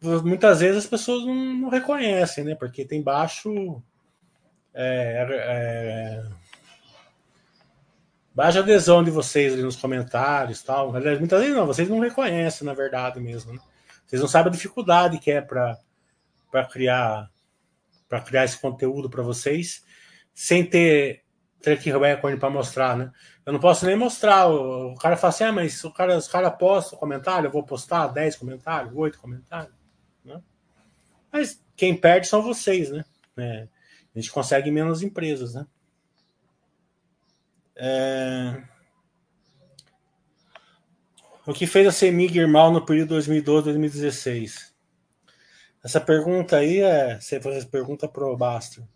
[0.00, 2.54] Muitas vezes as pessoas não, não reconhecem, né?
[2.54, 3.82] Porque tem baixo
[4.74, 6.43] é, é
[8.34, 10.90] Baixa adesão de vocês ali nos comentários tal.
[10.90, 13.52] Muitas vezes não, vocês não reconhecem, na verdade mesmo.
[13.52, 13.60] Né?
[14.04, 15.78] Vocês não sabem a dificuldade que é para
[16.70, 17.30] criar
[18.08, 19.84] para criar esse conteúdo para vocês
[20.34, 21.22] sem ter
[21.60, 23.10] track record para mostrar, né?
[23.46, 24.46] Eu não posso nem mostrar.
[24.48, 27.64] O, o cara fala assim, ah, mas o cara, os caras postam comentário, eu vou
[27.64, 29.74] postar 10 comentários, 8 comentários.
[30.24, 30.40] Né?
[31.32, 33.04] Mas quem perde são vocês, né?
[33.36, 33.66] É,
[34.14, 35.66] a gente consegue menos empresas, né?
[37.76, 38.62] É...
[41.46, 44.72] O que fez a CEMIG ir mal no período 2012-2016?
[45.84, 47.20] Essa pergunta aí é.
[47.20, 47.38] Você
[47.70, 48.88] pergunta pro Bastro.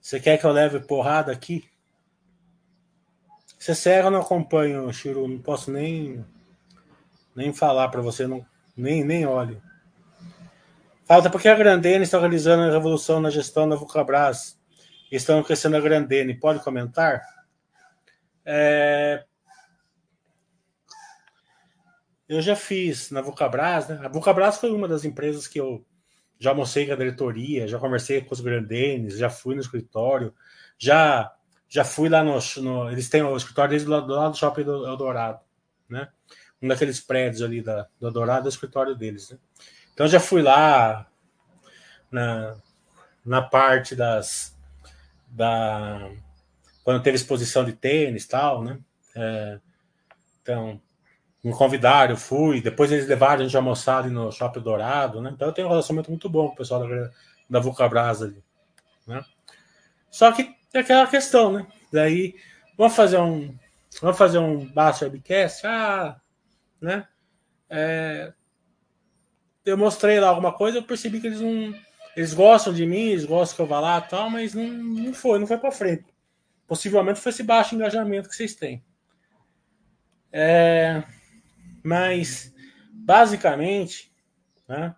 [0.00, 1.68] Você quer que eu leve porrada aqui?
[3.58, 5.28] Você cega, eu não acompanho, Chiru.
[5.28, 6.24] Não posso nem
[7.34, 8.46] nem falar para você, não,
[8.76, 9.60] nem, nem olho.
[11.04, 14.58] Falta porque a Grandene está realizando a revolução na gestão da Vulcabras
[15.16, 16.38] estão crescendo a Grandene.
[16.38, 17.22] Pode comentar?
[18.44, 19.24] É...
[22.28, 24.00] Eu já fiz na Vulcabras, né?
[24.02, 25.84] A Vulcabras foi uma das empresas que eu
[26.38, 30.34] já almocei com a diretoria, já conversei com os Grandenes, já fui no escritório,
[30.78, 31.32] já
[31.68, 34.62] já fui lá no, no eles têm o escritório deles do do lado do shopping
[34.62, 35.40] do Eldorado,
[35.88, 36.08] né?
[36.62, 39.38] Um daqueles prédios ali da, do Eldorado é o escritório deles, né?
[39.92, 41.06] Então já fui lá
[42.10, 42.56] na,
[43.24, 44.53] na parte das
[45.34, 46.10] da
[46.84, 48.78] quando teve exposição de tênis tal, né?
[49.16, 49.58] É,
[50.40, 50.80] então,
[51.42, 52.60] me convidaram, eu fui.
[52.60, 55.30] Depois eles levaram a gente almoçar ali no Shopping Dourado, né?
[55.34, 57.10] Então eu tenho um relacionamento muito bom com o pessoal da,
[57.48, 58.42] da Vulcabras ali,
[59.06, 59.24] né?
[60.10, 61.66] Só que é aquela questão, né?
[61.92, 62.36] Daí,
[62.76, 63.56] vamos fazer um
[64.00, 66.20] vamos fazer um baixo webcast, ah,
[66.80, 67.08] né?
[67.68, 68.32] É,
[69.64, 71.74] eu mostrei lá alguma coisa, eu percebi que eles não
[72.16, 75.14] eles gostam de mim, eles gostam que eu vá lá e tal, mas não, não
[75.14, 76.04] foi, não foi para frente.
[76.66, 78.82] Possivelmente foi esse baixo engajamento que vocês têm.
[80.32, 81.02] É,
[81.82, 82.52] mas,
[82.90, 84.12] basicamente,
[84.66, 84.94] né,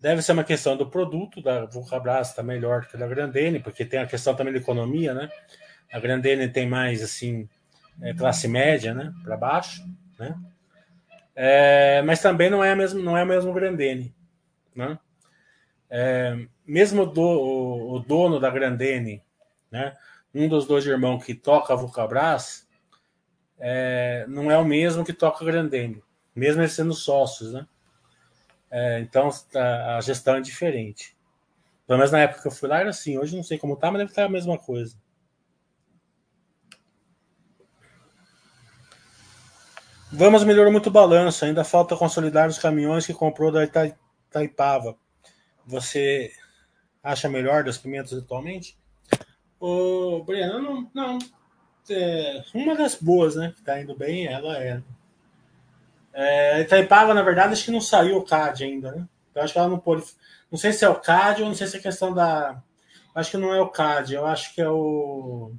[0.00, 3.84] deve ser uma questão do produto, da Vulcabras está melhor que a da Grandene, porque
[3.84, 5.30] tem a questão também da economia, né?
[5.92, 7.48] A Grandene tem mais, assim,
[8.00, 9.82] é, classe média, né, para baixo,
[10.18, 10.34] né?
[11.34, 14.14] É, mas também não é mesmo, não é o mesmo Grandene,
[14.74, 14.98] né?
[15.94, 19.22] É, mesmo do, o, o, dono da Grandene,
[19.70, 19.94] né?
[20.34, 22.66] Um dos dois irmãos que toca a Vulcabras,
[23.58, 26.02] é, não é o mesmo que toca a Grandene,
[26.34, 27.66] mesmo eles sendo sócios, né?
[28.70, 31.14] É, então a, a gestão é diferente.
[31.86, 33.18] Pelo menos na época que eu fui lá era assim.
[33.18, 34.96] Hoje não sei como tá, mas deve estar a mesma coisa.
[40.10, 41.44] Vamos melhorar muito o balanço.
[41.44, 43.94] Ainda falta consolidar os caminhões que comprou da Ita
[44.30, 44.96] Itaipava.
[45.66, 46.32] Você
[47.02, 48.76] acha melhor das pimentas atualmente?
[49.60, 50.88] O Breno, não.
[50.94, 51.18] não
[51.90, 53.52] é, uma das boas, né?
[53.56, 54.82] Que tá indo bem, ela é.
[56.12, 59.08] é Itaipava, na verdade, acho que não saiu o CAD ainda, né?
[59.34, 60.04] Eu acho que ela não pôde.
[60.50, 62.62] Não sei se é o CAD ou não sei se é questão da.
[63.14, 65.52] Acho que não é o CAD, eu acho que é o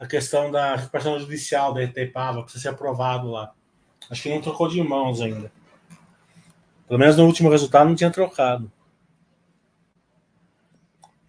[0.00, 3.52] a questão da recuperação judicial da Itaipava, precisa ser aprovado lá.
[4.10, 5.52] Acho que não trocou de mãos ainda.
[6.88, 8.72] Pelo menos no último resultado não tinha trocado.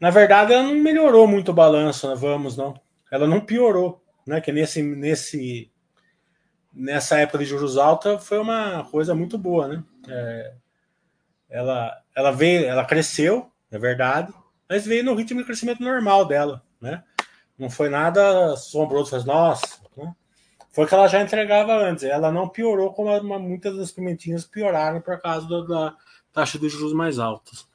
[0.02, 2.16] Na verdade, ela não melhorou muito o balanço, né?
[2.16, 2.74] vamos, não.
[3.12, 4.42] Ela não piorou, né?
[4.42, 5.72] Que nesse, nesse,
[6.74, 9.84] nessa época de juros alta foi uma coisa muito boa, né?
[10.08, 10.54] É,
[11.48, 14.34] ela, ela veio, ela cresceu, é verdade,
[14.68, 17.04] mas veio no ritmo de crescimento normal dela, né?
[17.56, 20.16] Não foi nada assombroso, faz, nossa, né?
[20.72, 22.06] foi que ela já entregava antes.
[22.06, 25.96] Ela não piorou como muitas das pimentinhas pioraram por causa da, da
[26.34, 27.70] taxa de juros mais altas.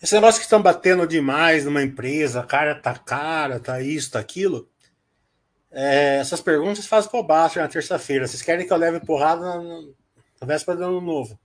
[0.00, 4.68] Esse negócio que estão batendo demais numa empresa, cara tá cara, tá isso, tá aquilo.
[5.70, 8.26] É, essas perguntas fazem por baixo na terça-feira.
[8.26, 9.80] Vocês querem que eu leve porrada na,
[10.40, 11.38] na véspera do ano novo.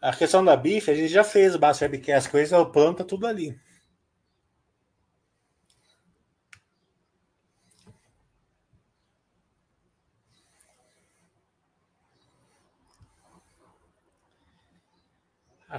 [0.00, 3.04] A questão da bife, a gente já fez o Baixo Webcast, coisa, o plano tá
[3.04, 3.58] tudo ali.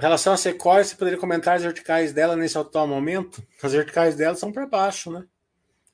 [0.06, 3.46] Relação a Sequoia, você poderia comentar as verticais dela nesse atual momento?
[3.62, 5.24] As verticais dela são para baixo, né?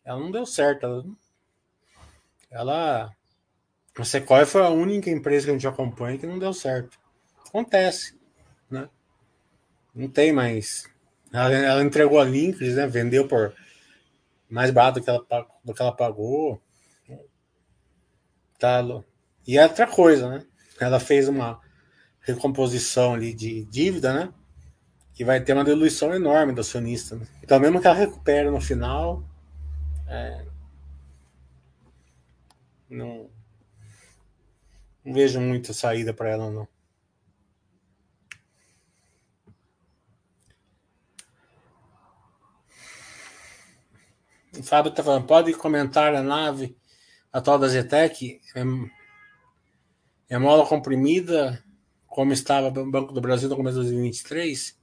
[0.04, 0.84] Ela não deu certo.
[0.86, 1.04] Ela
[2.52, 3.10] ela.
[3.96, 6.98] A Sequoia foi a única empresa que a gente acompanha que não deu certo.
[7.46, 8.18] Acontece,
[8.70, 8.88] né?
[9.94, 10.88] Não tem mais.
[11.32, 12.86] Ela, ela entregou a Linkers, né?
[12.86, 13.54] Vendeu por
[14.48, 16.62] mais barato do que ela, do que ela pagou.
[18.58, 18.82] Tá,
[19.46, 20.46] e é outra coisa, né?
[20.80, 21.60] Ela fez uma
[22.22, 24.32] recomposição ali de dívida, né?
[25.14, 27.16] Que vai ter uma diluição enorme do acionista.
[27.16, 27.26] Né?
[27.42, 29.22] Então, mesmo que ela recupere no final,
[30.06, 30.44] é,
[32.88, 33.28] não,
[35.04, 36.68] não vejo muita saída para ela, não.
[44.56, 46.76] O Fábio está falando, pode comentar a nave
[47.32, 48.40] atual da Zetec?
[48.54, 48.62] É,
[50.34, 51.62] é mola comprimida,
[52.14, 54.78] como estava o Banco do Brasil no começo de 2023?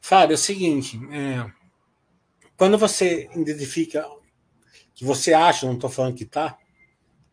[0.00, 1.50] Fábio, é o seguinte, é,
[2.56, 4.06] quando você identifica
[4.94, 6.58] que você acha, não estou falando que está,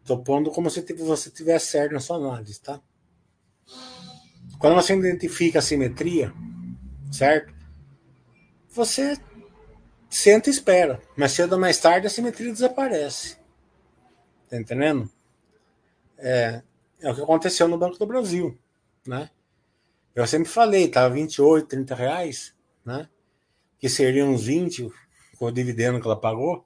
[0.08, 2.80] Estou pondo como se você tivesse certo na sua análise, tá?
[4.58, 6.34] Quando você identifica a simetria,
[7.12, 7.54] certo?
[8.70, 9.18] Você
[10.10, 11.02] senta e espera.
[11.18, 13.38] Mas cedo ou mais tarde a simetria desaparece.
[14.50, 15.12] Tá entendendo?
[16.18, 16.62] É,
[17.02, 18.58] é o que aconteceu no Banco do Brasil,
[19.08, 19.30] né?
[20.14, 23.08] Eu sempre falei, tava 28, 30 reais, né?
[23.80, 24.92] Que seriam uns 20
[25.38, 26.66] com o dividendo que ela pagou.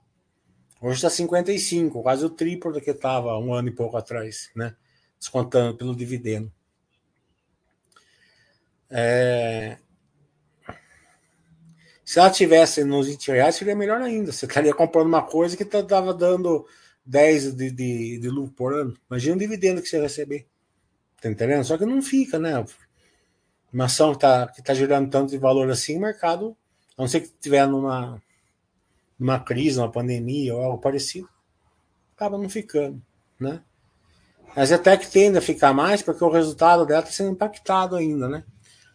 [0.81, 4.75] Hoje está 55, quase o triplo do que estava um ano e pouco atrás, né?
[5.19, 6.51] Descontando pelo dividendo.
[8.89, 9.77] É...
[12.03, 14.31] Se ela tivesse nos 20 reais, seria melhor ainda.
[14.31, 16.65] Você estaria comprando uma coisa que estava dando
[17.05, 18.97] 10 de, de, de lucro por ano.
[19.09, 20.50] Imagina o dividendo que você receber.
[21.21, 21.63] Tá entendendo?
[21.63, 22.65] Só que não fica, né?
[23.71, 26.57] Uma ação que está que tá gerando tanto de valor assim, o mercado,
[26.97, 28.21] a não ser que estiver numa
[29.17, 31.29] numa crise, uma pandemia ou algo parecido,
[32.15, 32.99] acaba não ficando,
[33.39, 33.61] né?
[34.55, 38.27] Mas até que tende a ficar mais porque o resultado dela está sendo impactado ainda,
[38.27, 38.43] né?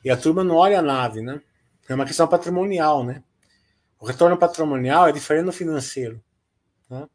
[0.05, 1.41] E a turma não olha a nave, né?
[1.89, 3.23] É uma questão patrimonial, né?
[4.01, 6.23] O retorno patrimonial é diferente do financeiro.
[6.91, 7.09] Né?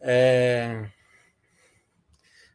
[0.00, 0.90] É...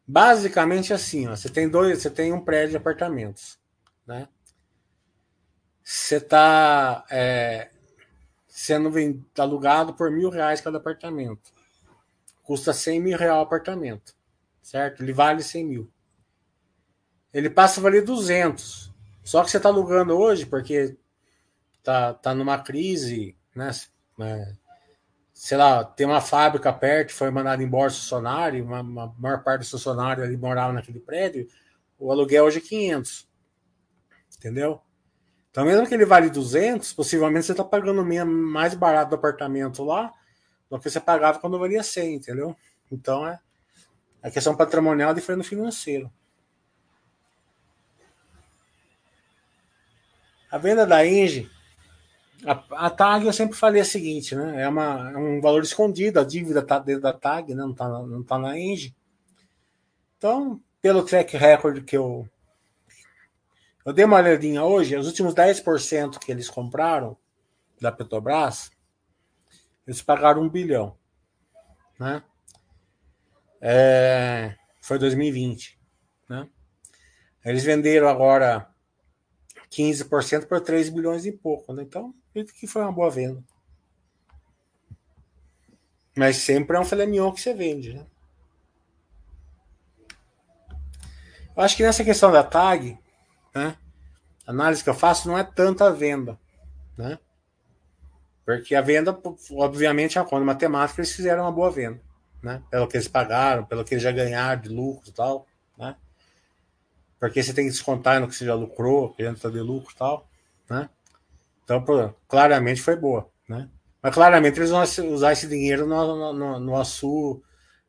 [0.05, 3.57] Basicamente assim, ó, você tem dois, você tem um prédio de apartamentos,
[4.05, 4.27] né?
[5.83, 7.69] Você está é,
[8.47, 8.89] sendo
[9.37, 11.51] alugado por mil reais cada apartamento.
[12.43, 14.15] Custa 100 mil reais o apartamento,
[14.61, 15.03] certo?
[15.03, 15.91] Ele vale 100 mil.
[17.33, 18.93] ele passa a valer 200.
[19.23, 20.97] Só que você está alugando hoje porque
[21.81, 23.71] tá, tá numa crise, né?
[24.19, 24.53] É,
[25.43, 29.59] sei lá, tem uma fábrica perto, foi mandado embora o funcionário, uma, uma maior parte
[29.59, 31.49] dos funcionários ali morava naquele prédio,
[31.99, 33.27] o aluguel hoje é 500.
[34.37, 34.81] Entendeu?
[35.51, 40.13] Então, mesmo que ele vale 200, possivelmente você está pagando mais barato do apartamento lá
[40.69, 42.55] do que você pagava quando valia 100, entendeu?
[42.89, 43.37] Então, é
[44.21, 46.09] a questão patrimonial é diferente do financeiro.
[50.49, 51.51] A venda da Engie
[52.45, 54.63] a, a, TAG eu sempre falei o seguinte, né?
[54.63, 57.63] É, uma, é um valor escondido, a dívida está dentro da TAG, né?
[57.63, 58.95] não está não tá na Engie.
[60.17, 62.27] Então, pelo track record que eu.
[63.85, 67.17] Eu dei uma olhadinha hoje, os últimos 10% que eles compraram
[67.81, 68.71] da Petrobras,
[69.85, 70.97] eles pagaram um bilhão.
[71.99, 72.23] Né?
[73.59, 75.77] É, foi 2020.
[76.29, 76.47] Né?
[77.43, 78.72] Eles venderam agora
[79.75, 81.73] 15% por 3 bilhões e pouco.
[81.73, 81.83] Né?
[81.83, 83.43] Então, acredito que foi uma boa venda.
[86.15, 88.05] Mas sempre é um filé mignon que você vende, né?
[91.55, 92.97] Eu acho que nessa questão da tag,
[93.53, 93.77] né?
[94.45, 96.39] A análise que eu faço não é tanta venda,
[96.97, 97.17] né?
[98.45, 99.17] Porque a venda,
[99.51, 101.99] obviamente, é uma conta matemática, eles fizeram uma boa venda,
[102.41, 102.61] né?
[102.69, 105.47] Pelo que eles pagaram, pelo que eles já ganharam de lucro e tal?
[107.23, 109.97] Porque você tem que descontar no que você já lucrou, que entra de lucro e
[109.97, 110.27] tal,
[110.69, 110.89] né?
[111.63, 111.81] Então,
[112.27, 113.69] claramente foi boa, né?
[114.01, 117.41] Mas claramente eles vão usar esse dinheiro no, no, no, Açu,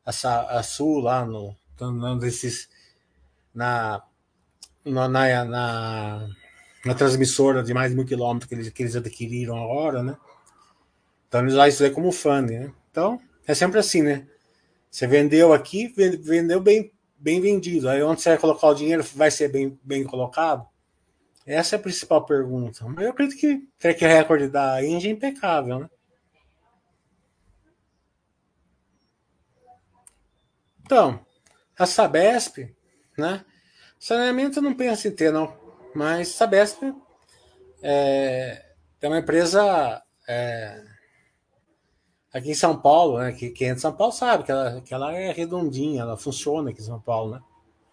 [0.05, 2.69] Açu lá no, no desses,
[3.53, 4.01] na,
[4.85, 6.29] na, na,
[6.85, 10.15] na, transmissora de mais de mil quilômetros que eles, que eles adquiriram agora, né?
[11.27, 12.73] Então eles usam isso aí como funding, né?
[12.89, 14.25] Então é sempre assim, né?
[14.89, 16.89] Você vendeu aqui, vendeu bem,
[17.25, 17.89] bem vendido.
[17.89, 20.67] Aí onde você vai colocar o dinheiro vai ser bem, bem colocado?
[21.43, 22.85] Essa é a principal pergunta.
[22.87, 25.89] Mas eu acredito que track record da Indy é impecável, né?
[30.83, 31.25] Então,
[31.79, 32.71] a Sabesp,
[33.17, 33.43] né?
[33.99, 35.57] Saneamento eu não penso em ter, não.
[35.95, 36.93] Mas Sabesp
[37.81, 38.63] é,
[39.01, 40.79] é uma empresa é,
[42.35, 43.31] aqui em São Paulo, né?
[43.31, 46.69] Que quem é de São Paulo sabe que ela, que ela é redondinha, ela funciona
[46.69, 47.41] aqui em São Paulo, né?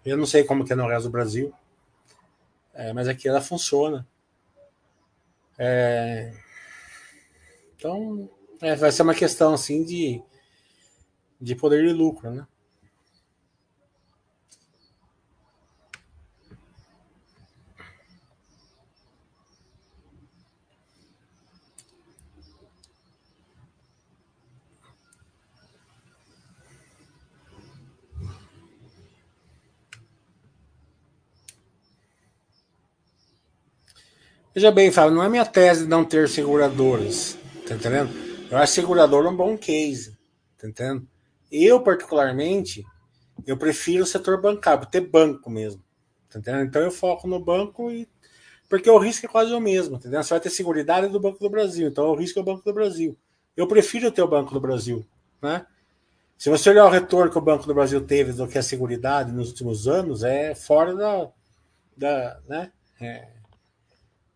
[0.05, 1.53] Eu não sei como que é no resto do Brasil.
[2.74, 4.05] É, mas aqui ela funciona.
[5.57, 6.32] É,
[7.76, 8.28] então,
[8.61, 10.20] é, vai ser uma questão assim de,
[11.40, 12.45] de poder de lucro, né?
[34.55, 38.11] Veja bem, Fábio, não é minha tese não ter seguradoras, tá entendendo?
[38.50, 40.14] Eu acho seguradora um bom case,
[40.59, 41.09] tá entendendo?
[41.50, 42.84] Eu, particularmente,
[43.46, 45.82] eu prefiro o setor bancário, ter banco mesmo,
[46.28, 46.66] tá entendendo?
[46.66, 48.07] Então eu foco no banco e
[48.68, 50.22] porque o risco é quase o mesmo, tá entendendo?
[50.22, 52.74] Você vai ter seguridade do Banco do Brasil, então o risco é o Banco do
[52.74, 53.16] Brasil.
[53.57, 55.03] Eu prefiro ter o Banco do Brasil,
[55.40, 55.64] né?
[56.36, 59.32] Se você olhar o retorno que o Banco do Brasil teve do que a Seguridade
[59.32, 61.30] nos últimos anos, é fora da,
[61.96, 62.72] da né?
[63.00, 63.28] É,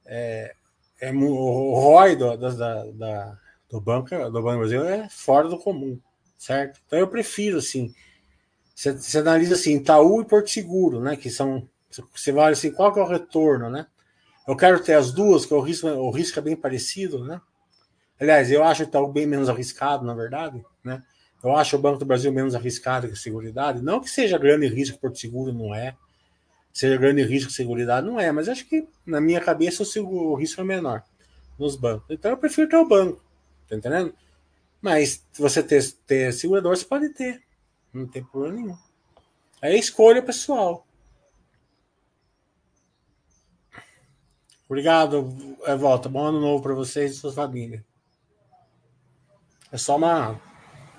[0.06, 0.54] é,
[1.00, 3.38] é o ROI do, da, da,
[3.68, 5.98] do, banco, do Banco Brasil é fora do comum,
[6.38, 6.80] certo?
[6.86, 7.94] Então eu prefiro, assim,
[8.74, 11.16] você, analisa assim, Itaú e Porto Seguro, né?
[11.16, 11.68] Que são,
[12.14, 13.86] você vai assim, qual que é o retorno, né?
[14.46, 17.40] Eu quero ter as duas, que o risco, o risco é bem parecido, né?
[18.20, 21.02] Aliás, eu acho Itaú bem menos arriscado, na verdade, né?
[21.42, 23.82] Eu acho o Banco do Brasil menos arriscado que a Seguridade.
[23.82, 25.96] Não que seja grande risco, Porto Seguro não é
[26.76, 30.34] seja grande risco de segurança, não é, mas acho que na minha cabeça o, o
[30.34, 31.02] risco é menor
[31.58, 32.04] nos bancos.
[32.10, 33.18] Então eu prefiro ter o banco,
[33.66, 34.14] tá entendendo?
[34.78, 37.42] Mas se você ter, ter segurador, você pode ter,
[37.94, 38.78] não tem problema nenhum.
[39.62, 40.86] É escolha pessoal.
[44.68, 45.34] Obrigado,
[45.78, 46.10] volta.
[46.10, 47.82] Bom ano novo para vocês e sua família.
[49.72, 50.38] É só uma,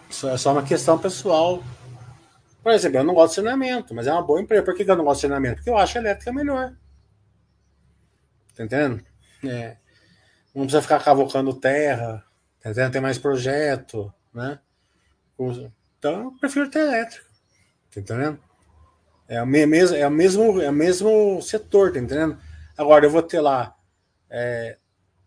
[0.10, 1.62] é só uma questão pessoal
[2.68, 4.61] por exemplo, eu não gosto de saneamento, mas é uma boa empresa.
[4.61, 5.55] Por que, eu não gosto de saneamento?
[5.55, 6.76] Porque eu acho a elétrica melhor.
[8.53, 9.01] Tá entendendo?
[9.45, 9.78] É.
[10.53, 12.26] Não precisa ficar cavocando terra,
[12.59, 12.91] tá entendendo?
[12.91, 14.59] Tem mais projeto, né?
[15.97, 17.26] Então eu prefiro ter elétrica.
[17.93, 18.38] Tá entendendo?
[19.30, 22.38] É o mesmo, é o mesmo, é o mesmo setor, tá entendendo?
[22.78, 23.78] Agora eu vou ter lá
[24.30, 24.78] é,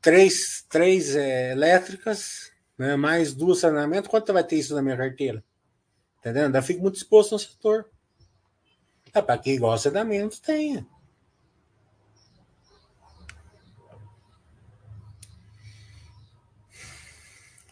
[0.03, 4.11] três, três é, elétricas, né, mais duas saneamento.
[4.11, 5.43] Quanto vai ter isso na minha carteira?
[6.21, 6.55] Entendendo?
[6.55, 7.91] Eu fico muito exposto no setor.
[9.13, 10.87] É para quem gosta da menos, tenha.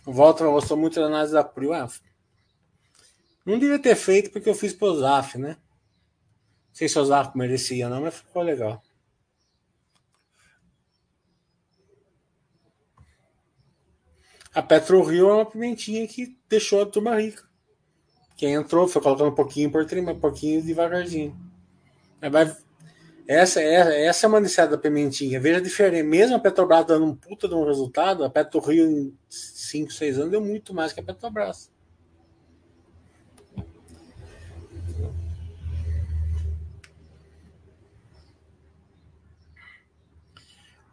[0.04, 1.74] Volta, eu gostou muito da análise da Prio.
[1.74, 1.88] Ah,
[3.44, 5.50] não devia ter feito porque eu fiz pro Zaf, né?
[5.50, 8.82] Não sei se o Zaf merecia, não, mas ficou legal.
[14.54, 17.47] A Petro Rio é uma pimentinha que deixou a turma rica.
[18.38, 21.36] Quem entrou foi colocando um pouquinho por trima, um pouquinho devagarzinho.
[22.30, 22.56] Vai,
[23.26, 25.40] essa, é, essa é uma necessidade da pimentinha.
[25.40, 26.04] Veja a diferença.
[26.04, 30.18] Mesmo a Petrobras dando um puta de um resultado, a Petro Rio em 5, 6
[30.20, 31.68] anos deu muito mais que a Petrobras.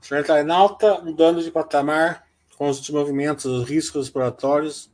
[0.02, 2.26] Senhor alta, mudando de patamar
[2.58, 4.91] com os movimentos, os riscos exploratórios,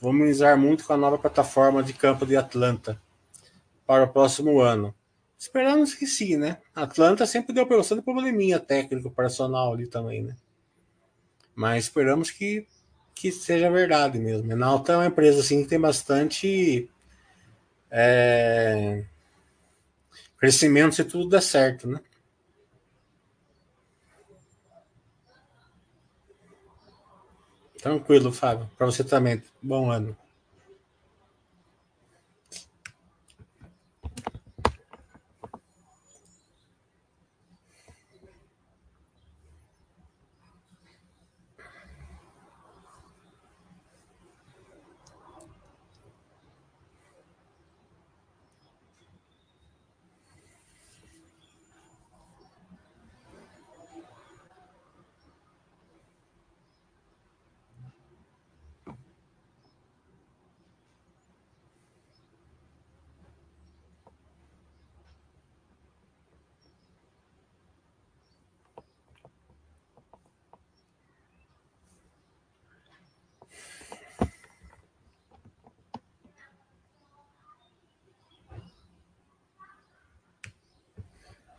[0.00, 3.00] vamos minimizar muito com a nova plataforma de campo de Atlanta
[3.86, 4.94] para o próximo ano.
[5.38, 6.58] Esperamos que sim, né?
[6.74, 10.36] Atlanta sempre deu bastante probleminha técnico operacional ali também, né?
[11.54, 12.66] Mas esperamos que,
[13.14, 14.50] que seja verdade mesmo.
[14.50, 16.88] Enalta é uma empresa assim que tem bastante
[17.90, 19.04] é,
[20.38, 22.00] crescimento se tudo der certo, né?
[27.80, 28.68] Tranquilo, Fábio.
[28.76, 29.42] Para você também.
[29.62, 30.16] Bom ano.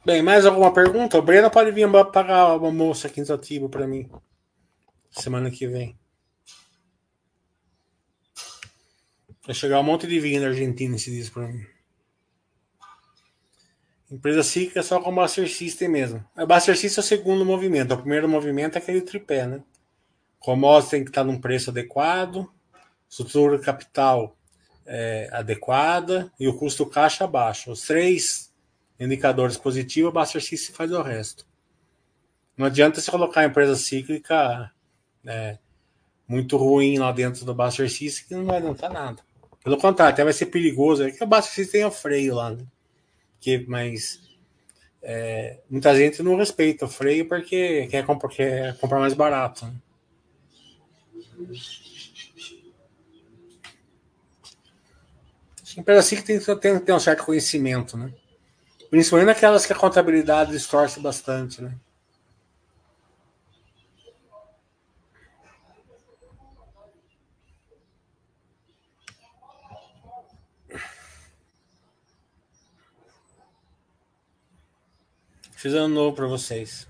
[0.08, 1.18] Bem, mais alguma pergunta?
[1.18, 4.10] O Breno pode vir pagar uma moça aqui em para mim.
[5.12, 6.00] Semana que vem.
[9.46, 11.62] Vai chegar um monte de vinho da Argentina se diz para mim.
[14.10, 16.26] Empresa cíclica é só com Buster System mesmo.
[16.38, 17.94] A Buster System é o segundo movimento.
[17.94, 19.62] O primeiro movimento é aquele tripé, né?
[20.40, 22.50] Commodities tem que estar num preço adequado,
[23.10, 24.38] estrutura capital
[24.86, 27.74] é, adequada e o custo caixa baixo.
[27.74, 28.47] Os três
[29.00, 31.46] indicadores positivos, basta se faz o resto.
[32.58, 34.72] Não adianta você colocar a empresa cíclica
[35.26, 35.58] é,
[36.28, 39.22] muito ruim lá dentro do Buster System que não vai adiantar nada.
[39.64, 41.04] Pelo contrário, até vai ser perigoso.
[41.04, 42.66] É que o Buster System tem o freio lá, né?
[43.40, 44.20] Que, mas
[45.02, 49.66] é, muita gente não respeita o freio porque quer comprar, quer comprar mais barato.
[49.66, 49.74] Né?
[55.78, 58.12] A empresa que tem, tem que ter um certo conhecimento, né?
[58.98, 61.78] Principalmente naquelas que a contabilidade distorce bastante, né?
[75.52, 76.88] Fiz ano novo para vocês.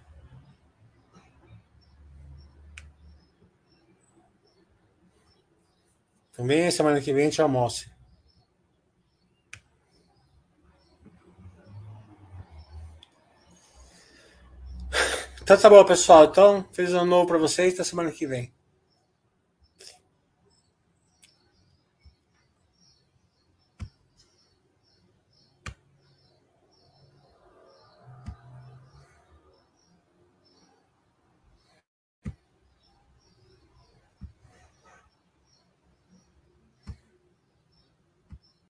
[6.32, 7.97] Também semana que vem a gente almoça.
[15.48, 16.26] Então tá bom, pessoal.
[16.26, 17.74] Então, feliz ano novo para vocês.
[17.74, 18.52] Até semana que vem.